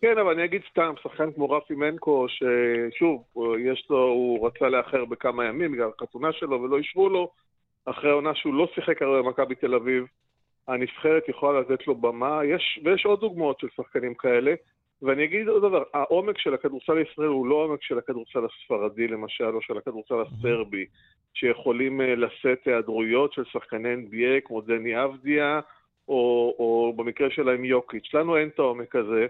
[0.00, 3.24] כן, אבל אני אגיד סתם, שחקן כמו רפי מנקו, ששוב,
[3.58, 7.30] יש לו, הוא רצה לאחר בכמה ימים בגלל החתונה שלו ולא אישרו לו,
[7.84, 10.04] אחרי העונה שהוא לא שיחק הרבה במכבי תל אביב,
[10.68, 14.54] הנבחרת יכולה לתת לו במה, יש, ויש עוד דוגמאות של שחקנים כאלה.
[15.02, 19.54] ואני אגיד עוד דבר, העומק של הכדורסל הישראל הוא לא עומק של הכדורסל הספרדי למשל,
[19.54, 20.86] או של הכדורסל הסרבי,
[21.34, 25.60] שיכולים אה, לשאת היעדרויות של שחקני NBA כמו דני אבדיה,
[26.08, 28.14] או, או במקרה שלהם יוקיץ'.
[28.14, 29.26] לנו אין את העומק הזה,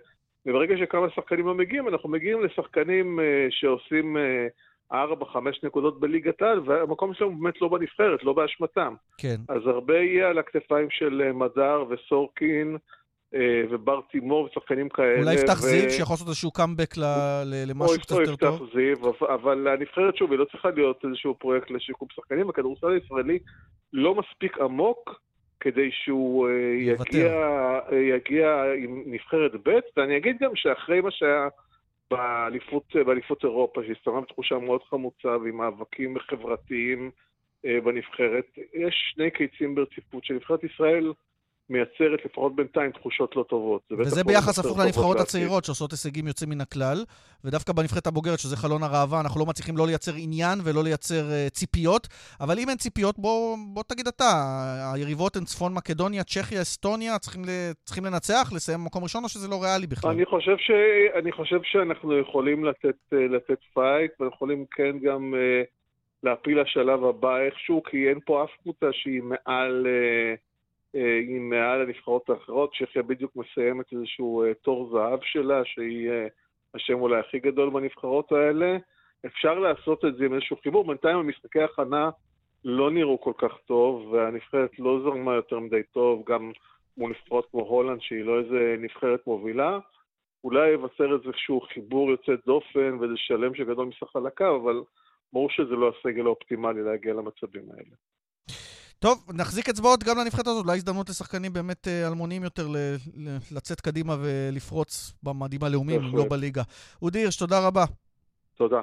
[0.46, 4.16] וברגע שכמה שחקנים לא מגיעים, אנחנו מגיעים לשחקנים uh, שעושים...
[4.92, 8.94] ארבע, חמש נקודות בליגת העל, והמקום שלהם באמת לא בנבחרת, לא באשמתם.
[9.18, 9.37] כן.
[9.49, 12.77] אז הרבה יהיה על הכתפיים של אה, מדר וסורקין.
[13.35, 15.18] אה, ובר תימור ושחקנים כאלה.
[15.18, 15.62] אולי יפתח ו...
[15.62, 16.94] זיו, שיכול לעשות איזשהו קאמבק
[17.66, 18.61] למשהו קצת יותר טוב.
[18.61, 22.51] או יפתח זיו, אבל הנבחרת שוב, היא לא צריכה להיות איזשהו פרויקט לשיקום שחקנים.
[22.51, 23.38] הכדורסל הישראלי
[23.92, 25.20] לא מספיק עמוק
[25.61, 27.33] כדי שהוא אה, יגיע,
[28.16, 31.49] יגיע עם נבחרת ב', ואני אגיד גם שאחרי מה שהיה...
[32.11, 32.85] באליפות,
[33.45, 37.11] אירופה, שהסתיימה בתחושה מאוד חמוצה ועם מאבקים חברתיים
[37.64, 38.47] אה, בנבחרת.
[38.75, 41.12] יש שני קיצים ברציפות שנבחרת ישראל
[41.71, 43.83] מייצרת לפחות בינתיים תחושות לא טובות.
[43.99, 47.05] וזה ביחס הפוך לנבחרות הצעירות שעושות הישגים יוצאים מן הכלל,
[47.45, 51.51] ודווקא בנבחרת הבוגרת, שזה חלון הראווה, אנחנו לא מצליחים לא לייצר עניין ולא לייצר uh,
[51.51, 52.09] ציפיות,
[52.41, 54.33] אבל אם אין ציפיות, בוא, בוא תגיד אתה,
[54.95, 57.49] היריבות הן צפון מקדוניה, צ'כיה, אסטוניה, צריכים, ל,
[57.85, 60.11] צריכים לנצח, לסיים במקום ראשון, או שזה לא ריאלי בכלל?
[60.11, 60.71] אני חושב, ש,
[61.19, 65.67] אני חושב שאנחנו יכולים לתת, אה, לתת פייט, ויכולים כן גם uh,
[66.23, 69.87] להפיל לשלב הבא איכשהו, כי אין פה אף קבוצה שהיא מעל...
[69.87, 70.47] Uh,
[70.94, 76.27] אה, מעל הנבחרות האחרות, צ'כיה בדיוק מסיימת איזשהו אה, תור זהב שלה, שהיא אה,
[76.75, 78.77] השם אולי הכי גדול בנבחרות האלה.
[79.27, 80.85] אפשר לעשות את זה עם איזשהו חיבור.
[80.87, 82.11] בינתיים המשחקי הכנה
[82.64, 86.53] לא נראו כל כך טוב, והנבחרת לא זרמה יותר מדי טוב, גם
[86.96, 89.79] מול נבחרות כמו הולנד, שהיא לא איזה נבחרת מובילה.
[90.44, 94.83] אולי יבשר איזשהו חיבור יוצא דופן ואיזה שלם שגדול מסך הקו, אבל
[95.33, 97.96] ברור שזה לא הסגל האופטימלי להגיע למצבים האלה.
[98.99, 102.69] טוב, נחזיק אצבעות גם לנבחרת הזאת, אולי הזדמנות לשחקנים באמת אה, אלמוניים יותר
[103.51, 106.63] לצאת קדימה ולפרוץ במדים הלאומיים, לא בליגה.
[107.03, 107.85] אודי הירש, תודה רבה.
[108.57, 108.81] תודה.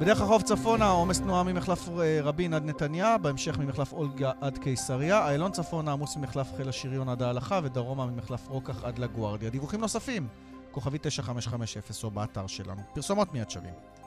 [0.00, 5.28] בדרך החוף צפונה, עומס תנועה ממחלף אה, רבין עד נתניה, בהמשך ממחלף אולגה עד קיסריה,
[5.28, 9.50] איילון צפונה עמוס ממחלף חיל השריון עד ההלכה, ודרומה ממחלף רוקח עד לגוארדיה.
[9.50, 10.28] דיווחים נוספים,
[10.70, 12.80] כוכבי 9550 או באתר שלנו.
[12.94, 13.99] פרסומות מיד שווים.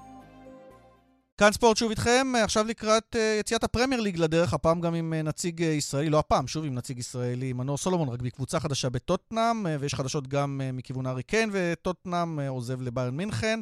[1.38, 5.28] כאן ספורט שוב איתכם, עכשיו לקראת uh, יציאת הפרמייר ליג לדרך, הפעם גם עם uh,
[5.28, 9.96] נציג ישראלי, לא הפעם, שוב עם נציג ישראלי, מנור סולומון, רק בקבוצה חדשה בטוטנאם, ויש
[9.96, 13.60] חדשות גם מכיוון הארי קיין, וטוטנאם עוזב לביירן מינכן.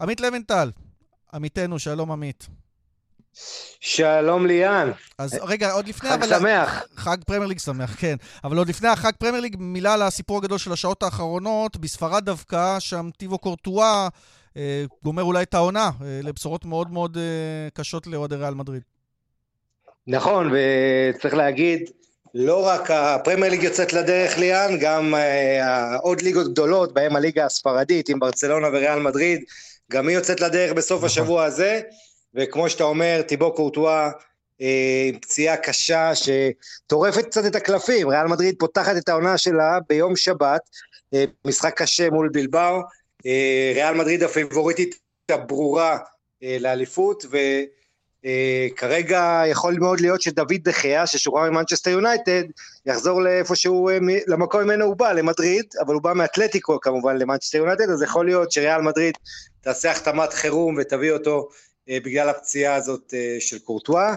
[0.00, 0.70] עמית לוינטל,
[1.34, 2.46] עמיתנו, שלום עמית.
[3.80, 4.90] שלום ליאן.
[5.18, 6.10] אז רגע, עוד לפני...
[6.10, 6.38] חג אבל...
[6.38, 6.82] שמח.
[6.96, 8.16] חג פרמייר ליג שמח, כן.
[8.44, 11.76] אבל עוד לפני החג פרמייר ליג, מילה על הסיפור הגדול של השעות האחרונות.
[11.76, 14.08] בספרד דווקא, שם טיבו קורטואה אה,
[15.04, 18.82] גומר אולי את העונה אה, לבשורות מאוד מאוד אה, קשות לאוהדי ריאל מדריד.
[20.06, 21.90] נכון, וצריך להגיד,
[22.34, 25.14] לא רק הפרמייר ליג יוצאת לדרך ליאן, גם
[26.02, 29.44] עוד ליגות גדולות, בהם הליגה הספרדית עם ברצלונה וריאל מדריד,
[29.90, 31.06] גם היא יוצאת לדרך בסוף נכון.
[31.06, 31.80] השבוע הזה,
[32.34, 34.10] וכמו שאתה אומר, טיבו קורטואה
[34.58, 40.60] עם פציעה קשה שטורפת קצת את הקלפים, ריאל מדריד פותחת את העונה שלה ביום שבת,
[41.44, 42.82] משחק קשה מול בלבאו, אה,
[43.74, 44.98] ריאל מדריד הפיבוריטית
[45.30, 45.98] הברורה
[46.42, 47.24] אה, לאליפות,
[48.24, 52.42] וכרגע אה, יכול מאוד להיות שדוד דחיה, ששוחרר ממנצ'סטר יונייטד,
[52.86, 53.90] יחזור לאיפה שהוא,
[54.26, 58.52] למקום ממנו הוא בא, למדריד, אבל הוא בא מאתלטיקו כמובן למנצ'סטר יונייטד, אז יכול להיות
[58.52, 59.14] שריאל מדריד
[59.60, 61.48] תעשה החתמת חירום ותביא אותו
[61.88, 64.14] בגלל הפציעה הזאת של קורטואה,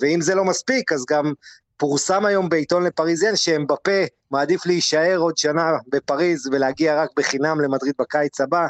[0.00, 1.32] ואם זה לא מספיק, אז גם
[1.76, 8.40] פורסם היום בעיתון לפריזיין שאמבפה מעדיף להישאר עוד שנה בפריז ולהגיע רק בחינם למדריד בקיץ
[8.40, 8.66] הבא.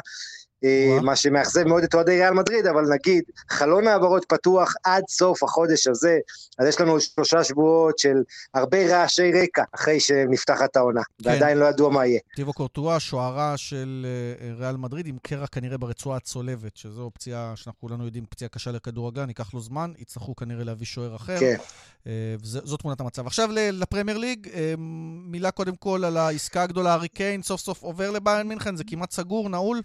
[0.63, 5.43] אה, מה שמאכזב מאוד את אוהדי ריאל מדריד, אבל נגיד, חלון העברות פתוח עד סוף
[5.43, 6.17] החודש הזה,
[6.59, 11.29] אז יש לנו שלושה שבועות של הרבה רעשי רקע אחרי שנפתחת העונה, כן.
[11.29, 12.19] ועדיין לא ידוע מה יהיה.
[12.35, 14.05] טיבו קורטואה, שוערה של
[14.41, 18.71] אה, ריאל מדריד, עם קרע כנראה ברצועה הצולבת, שזו פציעה שאנחנו כולנו יודעים, פציעה קשה
[18.71, 21.39] לכדורגלן, ייקח לו זמן, יצטרכו כנראה להביא שוער אחר.
[21.39, 21.55] כן.
[22.07, 23.27] אה, זו תמונת המצב.
[23.27, 24.47] עכשיו לפרמייר ליג,
[25.25, 29.11] מילה קודם כל על העסקה הגדולה, הארי קיין, סוף סוף עובר לביירן מינכן, זה כמעט
[29.11, 29.81] סגור, נעול?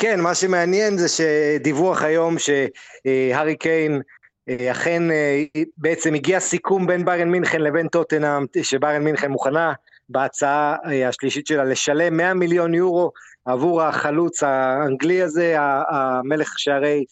[0.00, 4.02] כן, מה שמעניין זה שדיווח היום שהארי קיין
[4.48, 5.42] אה, אכן אה,
[5.76, 9.72] בעצם הגיע סיכום בין ביירן מינכן לבין טוטנאם, שביירן מינכן מוכנה
[10.08, 13.12] בהצעה אה, השלישית שלה לשלם 100 מיליון יורו
[13.44, 17.04] עבור החלוץ האנגלי הזה, המלך שערי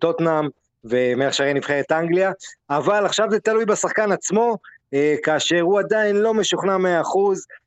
[0.00, 0.48] טוטנאם
[0.84, 2.32] ומלך שערי נבחרת אנגליה,
[2.70, 4.56] אבל עכשיו זה תלוי בשחקן עצמו,
[5.22, 6.92] כאשר הוא עדיין לא משוכנע 100%, אה,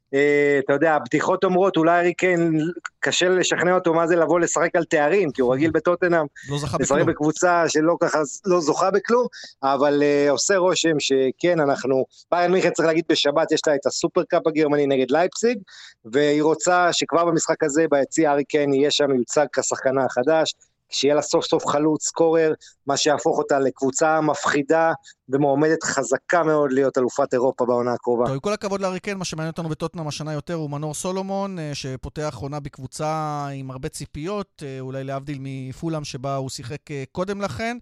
[0.09, 2.59] אתה יודע, הבדיחות אומרות, אולי ארי קיין,
[2.99, 6.77] קשה לשכנע אותו מה זה לבוא לשחק על תארים, כי הוא רגיל בטוטנאם, לא זכה
[6.79, 7.09] לשחק בכלום.
[7.09, 9.27] בקבוצה שלא ככה, לא זוכה בכלום,
[9.63, 14.47] אבל uh, עושה רושם שכן, אנחנו, ביירן מיכן צריך להגיד בשבת, יש לה את הסופרקאפ
[14.47, 15.57] הגרמני נגד לייפציג,
[16.05, 20.53] והיא רוצה שכבר במשחק הזה, ביציע ארי קיין יהיה שם מיוצג כשחקנה החדש,
[20.89, 22.53] שיהיה לה סוף סוף חלוץ סקורר,
[22.87, 24.91] מה שיהפוך אותה לקבוצה מפחידה
[25.29, 28.25] ומועמדת חזקה מאוד להיות אלופת אירופה בעונה הקרובה.
[28.25, 31.71] טוב, עם כל הכבוד לאריקן, מה שמעניין אותנו בטוטנאם השנה יותר הוא מנור סולומון, אה,
[31.73, 37.41] שפותח עונה בקבוצה עם הרבה ציפיות, אה, אולי להבדיל מפולאם שבה הוא שיחק אה, קודם
[37.41, 37.77] לכן.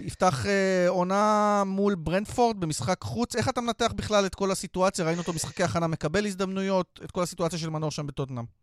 [0.00, 0.44] יפתח
[0.88, 3.36] עונה מול ברנדפורד במשחק חוץ.
[3.36, 5.04] איך אתה מנתח בכלל את כל הסיטואציה?
[5.04, 8.59] ראינו אותו משחקי הכנה מקבל הזדמנויות, את כל הסיטואציה של מנור שם בטוטנאם.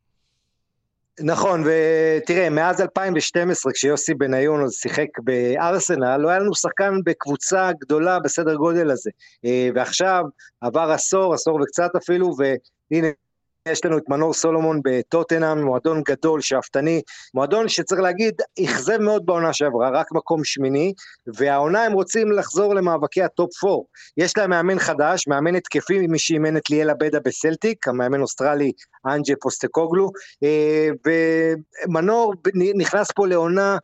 [1.19, 8.55] נכון, ותראה, מאז 2012, כשיוסי בניון שיחק בארסנל, לא היה לנו שחקן בקבוצה גדולה בסדר
[8.55, 9.09] גודל הזה.
[9.45, 10.23] אה, ועכשיו
[10.61, 13.07] עבר עשור, עשור וקצת אפילו, והנה
[13.71, 17.01] יש לנו את מנור סולומון בטוטנאם, מועדון גדול, שאפתני,
[17.33, 20.93] מועדון שצריך להגיד, אכזב מאוד בעונה שעברה, רק מקום שמיני,
[21.35, 23.75] והעונה הם רוצים לחזור למאבקי הטופ 4.
[24.17, 28.71] יש להם מאמן חדש, מאמן התקפי, מי שאימן את ליאל עבדה בסלטיק, המאמן אוסטרלי
[29.05, 30.11] אנג'ה פוסטקוגלו,
[30.43, 32.33] אה, ומנור
[32.75, 33.77] נכנס פה לעונה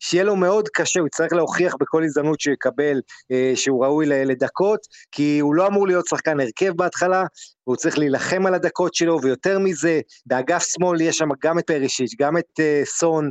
[0.00, 3.00] שיהיה לו מאוד קשה, הוא יצטרך להוכיח בכל הזדמנות שהוא יקבל
[3.32, 4.80] אה, שהוא ראוי לדקות,
[5.12, 7.24] כי הוא לא אמור להיות שחקן הרכב בהתחלה,
[7.70, 12.14] והוא צריך להילחם על הדקות שלו, ויותר מזה, באגף שמאל יש שם גם את פרישיץ',
[12.18, 13.30] גם את uh, סון,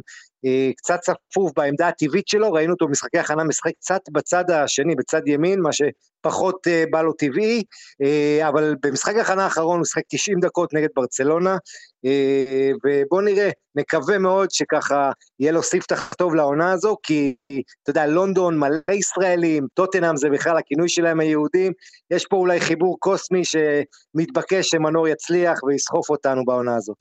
[0.77, 5.61] קצת צפוף בעמדה הטבעית שלו, ראינו אותו במשחקי הכנה משחק קצת בצד השני, בצד ימין,
[5.61, 7.63] מה שפחות אה, בא לו טבעי,
[8.01, 11.57] אה, אבל במשחק הכנה האחרון הוא משחק 90 דקות נגד ברצלונה,
[12.85, 17.35] ובואו נראה, נקווה מאוד שככה יהיה לו ספתח טוב לעונה הזו, כי
[17.83, 21.73] אתה יודע, לונדון מלא ישראלים, טוטנאם זה בכלל הכינוי שלהם היהודים,
[22.11, 26.93] יש פה אולי חיבור קוסמי שמתבקש שמנור יצליח ויסחף אותנו בעונה הזו.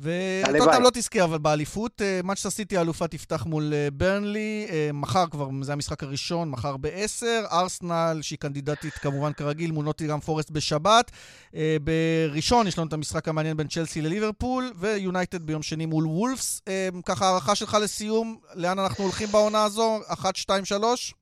[0.00, 5.48] וטוטנאם לא תזכה, אבל באליפות, מנצ'סטר סיטי האלופה תפתח מול אה, ברנלי, אה, מחר כבר,
[5.62, 11.10] זה המשחק הראשון, מחר ב-10, ארסנל, שהיא קנדידטית כמובן כרגיל, מול נוטינגהאם פורסט בשבת.
[11.54, 16.60] אה, בראשון יש לנו את המשחק המעניין בין צ'לסי לליברפול, ויונייטד ביום שני מול וולפס.
[17.06, 20.00] ככה הערכה שלך לסיום, לאן אנחנו הולכים בעונה הזו?
[20.08, 21.14] 1, 2, 3?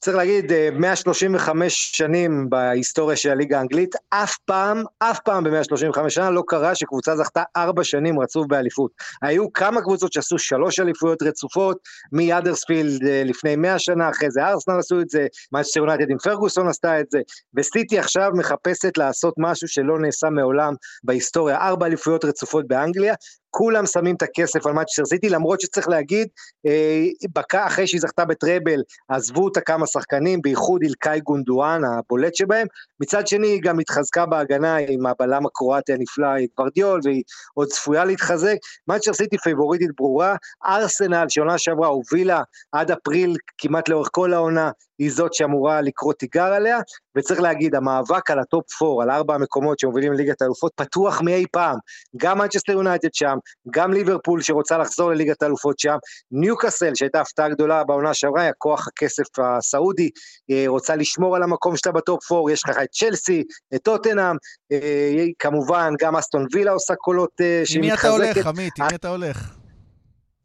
[0.00, 6.30] צריך להגיד, 135 אה, שנים בהיסטוריה של הליגה האנגלית, אף פעם, אף פעם ב-135 שנה
[6.30, 8.90] לא קרה שקבוצה זכתה ארבע שנים רצוף באליפות.
[9.22, 11.78] היו כמה קבוצות שעשו שלוש אליפויות רצופות,
[12.12, 16.68] מאדרספילד אה, לפני 100 שנה, אחרי זה ארסנל עשו את זה, מאצ'סטר יונייטד עם פרגוסון
[16.68, 17.18] עשתה את זה,
[17.54, 20.74] וסיטי עכשיו מחפשת לעשות משהו שלא נעשה מעולם
[21.04, 23.14] בהיסטוריה, ארבע אליפויות רצופות באנגליה,
[23.54, 26.28] כולם שמים את הכסף על מנצ'סטר סיטי, למרות שצריך להגיד,
[26.66, 32.66] אה, אחרי שהיא זכתה ב treble, עזבו אותה כמה שחקנים, בייחוד אילקאי גונדואן, הבולט שבהם.
[33.00, 37.22] מצד שני, היא גם התחזקה בהגנה עם הבלם הקרואטי הנפלא, גוורדיול, והיא
[37.54, 38.56] עוד צפויה להתחזק.
[38.88, 40.36] מנצ'סטר סיטי פייבוריטית ברורה,
[40.66, 42.42] ארסנל, שעונה שעברה הובילה
[42.72, 46.78] עד אפריל כמעט לאורך כל העונה, היא זאת שאמורה לקרוא תיגר עליה,
[47.16, 51.44] וצריך להגיד, המאבק על ה top 4, על ארבע המקומות שמובילים לליגת האלופות, פתוח מאי
[51.52, 51.76] פעם.
[52.16, 53.36] גם מנצ'סטר יונייטד שם,
[53.70, 55.96] גם ליברפול שרוצה לחזור לליגת האלופות שם,
[56.32, 60.10] ניוקאסל שהייתה הפתעה גדולה בעונה שעברה, היה כוח הכסף הסעודי,
[60.50, 63.44] אה, רוצה לשמור על המקום שלה ב top 4, יש לך את צ'לסי,
[63.74, 64.36] את טוטנאם,
[64.72, 68.04] אה, כמובן גם אסטון וילה עושה קולות אה, שהיא מתחזקת.
[68.04, 68.72] עם מי אתה הולך, עמית?
[68.78, 69.54] עם מי אתה הולך?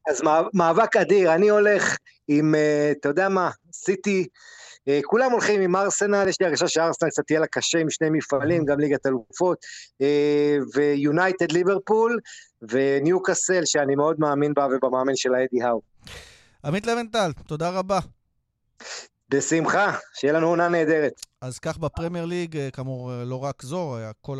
[0.10, 0.22] אז
[0.54, 1.98] מאבק אדיר, אני הולך
[2.28, 2.56] עם,
[2.92, 4.28] אתה יודע מה, סיטי, אה,
[5.04, 8.66] כולם הולכים עם ארסנל, יש לי הרגשה שארסנל קצת יהיה לה קשה עם שני מפעלים,
[8.66, 9.58] גם ליגת אלופות,
[10.02, 12.20] אה, ויונייטד ליברפול,
[12.62, 15.82] וניוקאסל, שאני מאוד מאמין בה ובמאמן של האדי האו.
[16.66, 18.00] עמית לבנטל, תודה רבה.
[19.30, 21.14] בשמחה, שיהיה לנו עונה נהדרת.
[21.42, 24.40] אז כך בפרמייר ליג, אה, כאמור, לא רק זו, כל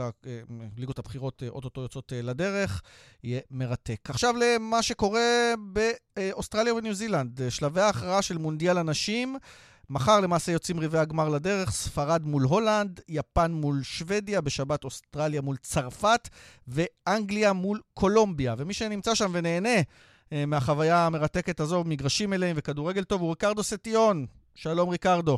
[0.78, 2.82] הליגות הבכירות אוטוטו יוצאות לדרך,
[3.24, 4.10] יהיה מרתק.
[4.10, 9.38] עכשיו למה שקורה באוסטרליה וניו זילנד, שלבי ההכרעה של מונדיאל הנשים.
[9.90, 15.58] מחר למעשה יוצאים רבעי הגמר לדרך, ספרד מול הולנד, יפן מול שוודיה, בשבת אוסטרליה מול
[15.58, 16.30] צרפת,
[16.68, 18.56] ואנגליה מול קולומביה.
[18.58, 19.80] ומי שנמצא שם ונהנה
[20.34, 24.26] אה, מהחוויה המרתקת הזו, מגרשים מלאים וכדורגל טוב, הוא ריקרדו סטיון.
[24.56, 25.38] שלום ריקרדו.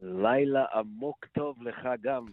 [0.00, 2.26] לילה עמוק טוב לך גם.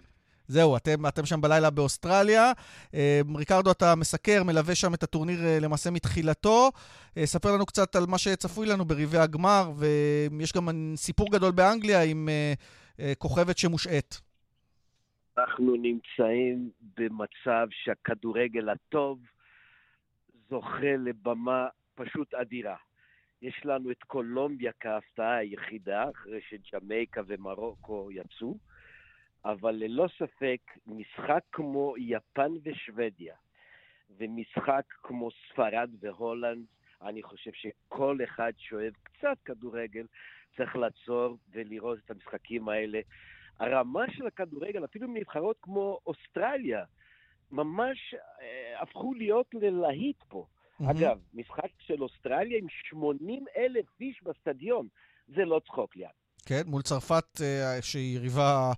[0.48, 2.52] זהו, אתם, אתם שם בלילה באוסטרליה.
[2.94, 6.72] אה, ריקרדו, אתה מסקר, מלווה שם את הטורניר אה, למעשה מתחילתו.
[7.18, 12.04] אה, ספר לנו קצת על מה שצפוי לנו ברבעי הגמר, ויש גם סיפור גדול באנגליה
[12.04, 12.30] עם
[13.18, 14.16] כוכבת שמושעת.
[15.38, 19.20] אנחנו נמצאים במצב שהכדורגל הטוב
[20.50, 22.76] זוכה לבמה פשוט אדירה.
[23.42, 28.58] יש לנו את קולומביה כהפתעה היחידה, אחרי שג'מייקה ומרוקו יצאו.
[29.46, 33.36] אבל ללא ספק, משחק כמו יפן ושוודיה,
[34.18, 36.66] ומשחק כמו ספרד והולנד,
[37.02, 40.06] אני חושב שכל אחד שאוהב קצת כדורגל
[40.58, 43.00] צריך לעצור ולראות את המשחקים האלה.
[43.60, 46.84] הרמה של הכדורגל, אפילו מנבחרות כמו אוסטרליה,
[47.52, 50.46] ממש אה, הפכו להיות ללהיט פה.
[50.46, 50.92] Mm-hmm.
[50.92, 54.88] אגב, משחק של אוסטרליה עם 80 אלף איש בסטדיון,
[55.28, 56.10] זה לא צחוק ליד.
[56.46, 58.72] כן, מול צרפת, אה, שהיא יריבה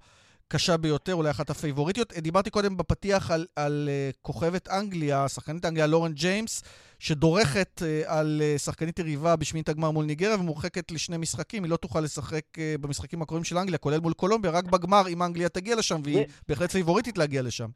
[0.48, 2.14] קשה ביותר, אולי אחת הפייבוריטיות.
[2.14, 6.64] דיברתי קודם בפתיח על, על אה, כוכבת אנגליה, שחקנית אנגליה לורן ג'יימס,
[7.00, 11.64] שדורכת אה, על אה, שחקנית יריבה בשמינית הגמר מול ניגריה ומורחקת לשני משחקים.
[11.64, 15.24] היא לא תוכל לשחק אה, במשחקים הקרובים של אנגליה, כולל מול קולומביה, רק בגמר אם
[15.24, 16.26] אנגליה תגיע לשם, והיא.
[16.48, 17.70] בהחלט פייבוריטית להגיע לשם.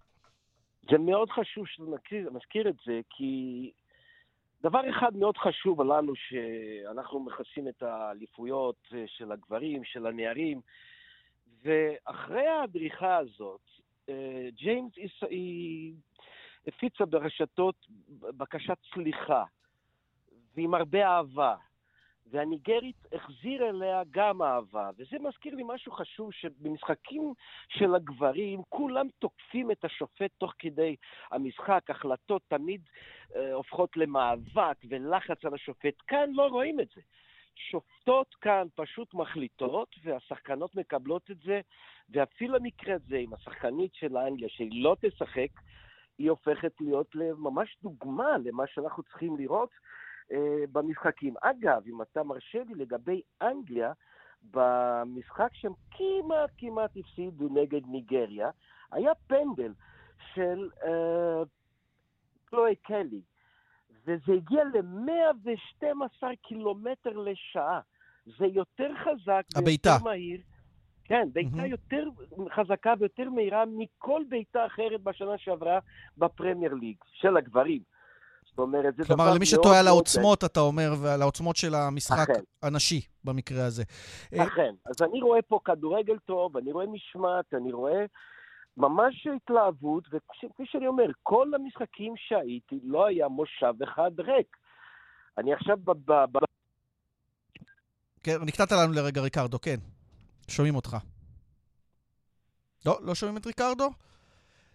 [0.92, 3.72] זה מאוד חשוב שנזכיר את זה, כי
[4.64, 8.76] דבר אחד מאוד חשוב לנו, שאנחנו מכסים את האליפויות
[9.18, 10.62] של הגברים, של הנערים,
[11.64, 13.62] ואחרי הדריכה הזאת,
[14.10, 14.94] אה, ג'יימס
[15.30, 15.94] היא
[16.68, 17.76] הפיצה ברשתות
[18.10, 19.44] בקשת סליחה,
[20.56, 21.56] ועם הרבה אהבה.
[22.32, 24.90] והניגרית החזיר אליה גם אהבה.
[24.98, 27.34] וזה מזכיר לי משהו חשוב, שבמשחקים
[27.70, 30.96] של הגברים, כולם תוקפים את השופט תוך כדי
[31.32, 32.82] המשחק, החלטות תמיד
[33.36, 35.94] אה, הופכות למאבק ולחץ על השופט.
[36.08, 37.02] כאן לא רואים את זה.
[37.56, 41.62] שופטות כאן פשוט מחליטות, והשחקנות מקבלות את זה,
[42.10, 45.50] ואפילו המקרה הזה עם השחקנית של האנגליה, שהיא לא תשחק,
[46.18, 49.70] היא הופכת להיות ממש דוגמה למה שאנחנו צריכים לראות.
[50.32, 51.34] אה, במשחקים.
[51.42, 53.94] אגב, אם אתה מרשה לי לגבי אנגליה,
[54.52, 58.50] במשחק שהם כמעט כמעט הפסידו נגד ניגריה,
[58.92, 59.74] היה פנדל
[60.34, 61.44] של אה,
[62.46, 63.22] קלוי קלי,
[64.08, 67.80] וזה הגיע ל-112 קילומטר לשעה.
[68.40, 69.90] זה יותר חזק הביתה.
[69.90, 70.40] ויותר מהיר.
[71.04, 71.66] כן, בעיטה Mhm.
[71.66, 72.04] יותר
[72.56, 75.80] חזקה ויותר מהירה מכל בעיטה אחרת בשנה שעברה
[76.18, 77.82] בפרמייר ליג, של הגברים.
[78.50, 81.76] זאת אומרת, זה דבר מאוד כלומר, למי שטועה על העוצמות, אתה אומר, ועל העוצמות של
[81.76, 82.42] המשחק אכן.
[82.64, 83.84] הנשי במקרה הזה.
[84.34, 84.74] אה, אכן.
[84.86, 88.06] אז אני רואה פה כדורגל טוב, אני רואה משמעת, אני רואה
[88.80, 94.58] ממש התלהבות, וכפי שאני אומר, כל המשחקים שהייתי, לא היה מושב אחד ריק.
[95.38, 95.92] אני עכשיו ב...
[95.92, 96.38] ב, ב
[98.24, 99.76] כן, נקטעת לנו לרגע, ריקרדו, כן.
[100.48, 100.98] שומעים אותך.
[102.86, 103.90] לא, לא שומעים את ריקרדו?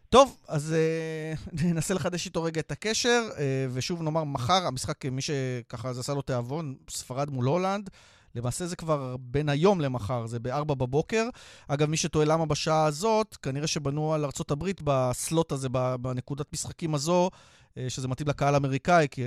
[0.08, 1.34] טוב, אז אה,
[1.64, 6.14] ננסה לחדש איתו רגע את הקשר, אה, ושוב נאמר, מחר המשחק, מי שככה זה עשה
[6.14, 7.90] לו תיאבון, ספרד מול הולנד.
[8.34, 11.28] למעשה זה כבר בין היום למחר, זה ב-4 בבוקר.
[11.68, 15.68] אגב, מי שטועה למה בשעה הזאת, כנראה שבנו על הברית בסלוט הזה,
[16.00, 17.30] בנקודת משחקים הזו,
[17.78, 19.22] אה, שזה מתאים לקהל האמריקאי, כי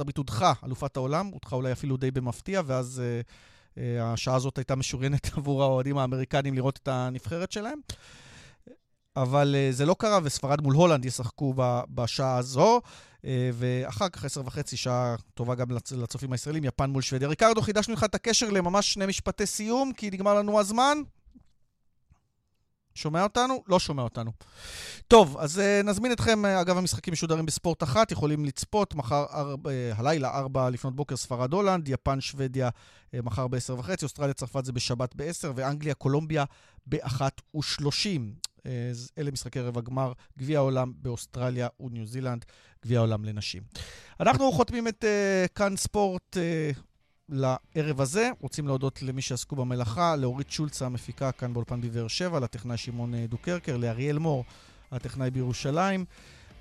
[0.00, 3.20] הברית הודחה, אלופת העולם, הודחה אולי אפילו די במפתיע, ואז אה,
[3.78, 7.78] אה, השעה הזאת הייתה משוריינת עבור האוהדים האמריקנים לראות את הנבחרת שלהם.
[9.16, 11.54] אבל זה לא קרה, וספרד מול הולנד ישחקו
[11.90, 12.80] בשעה הזו,
[13.52, 17.28] ואחר כך, עשר וחצי, שעה טובה גם לצ- לצופים הישראלים, יפן מול שוודיה.
[17.28, 20.98] ריקרדו, חידשנו לך את הקשר לממש שני משפטי סיום, כי נגמר לנו הזמן.
[22.94, 23.62] שומע אותנו?
[23.68, 24.32] לא שומע אותנו.
[25.08, 29.70] טוב, אז uh, נזמין אתכם, uh, אגב, המשחקים משודרים בספורט אחת, יכולים לצפות מחר, ארבע,
[29.70, 34.64] uh, הלילה, ארבע לפנות בוקר, ספרד הולנד, יפן, שוודיה, uh, מחר ב-10 וחצי, אוסטרליה, צרפת
[34.64, 36.44] זה בשבת ב-10, ואנגליה, קולומביה
[36.86, 37.20] ב-1
[37.54, 38.45] ו-30.
[39.18, 42.44] אלה משחקי רבע גמר, גביע העולם באוסטרליה וניו זילנד,
[42.84, 43.62] גביע העולם לנשים.
[44.20, 46.80] אנחנו חותמים את אה, כאן ספורט אה,
[47.28, 48.30] לערב הזה.
[48.40, 53.26] רוצים להודות למי שעסקו במלאכה, לאורית שולץ המפיקה כאן באולפן בבאר שבע, לטכנאי שמעון אה,
[53.26, 54.44] דוקרקר, לאריאל מור,
[54.92, 56.04] הטכנאי בירושלים,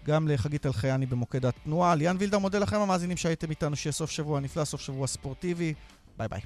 [0.05, 1.95] גם לחגית אלחייני במוקד התנועה.
[1.95, 5.73] ליאן וילדאו מודה לכם המאזינים שהייתם איתנו, שיהיה סוף שבוע נפלא, סוף שבוע ספורטיבי.
[6.17, 6.41] ביי ביי.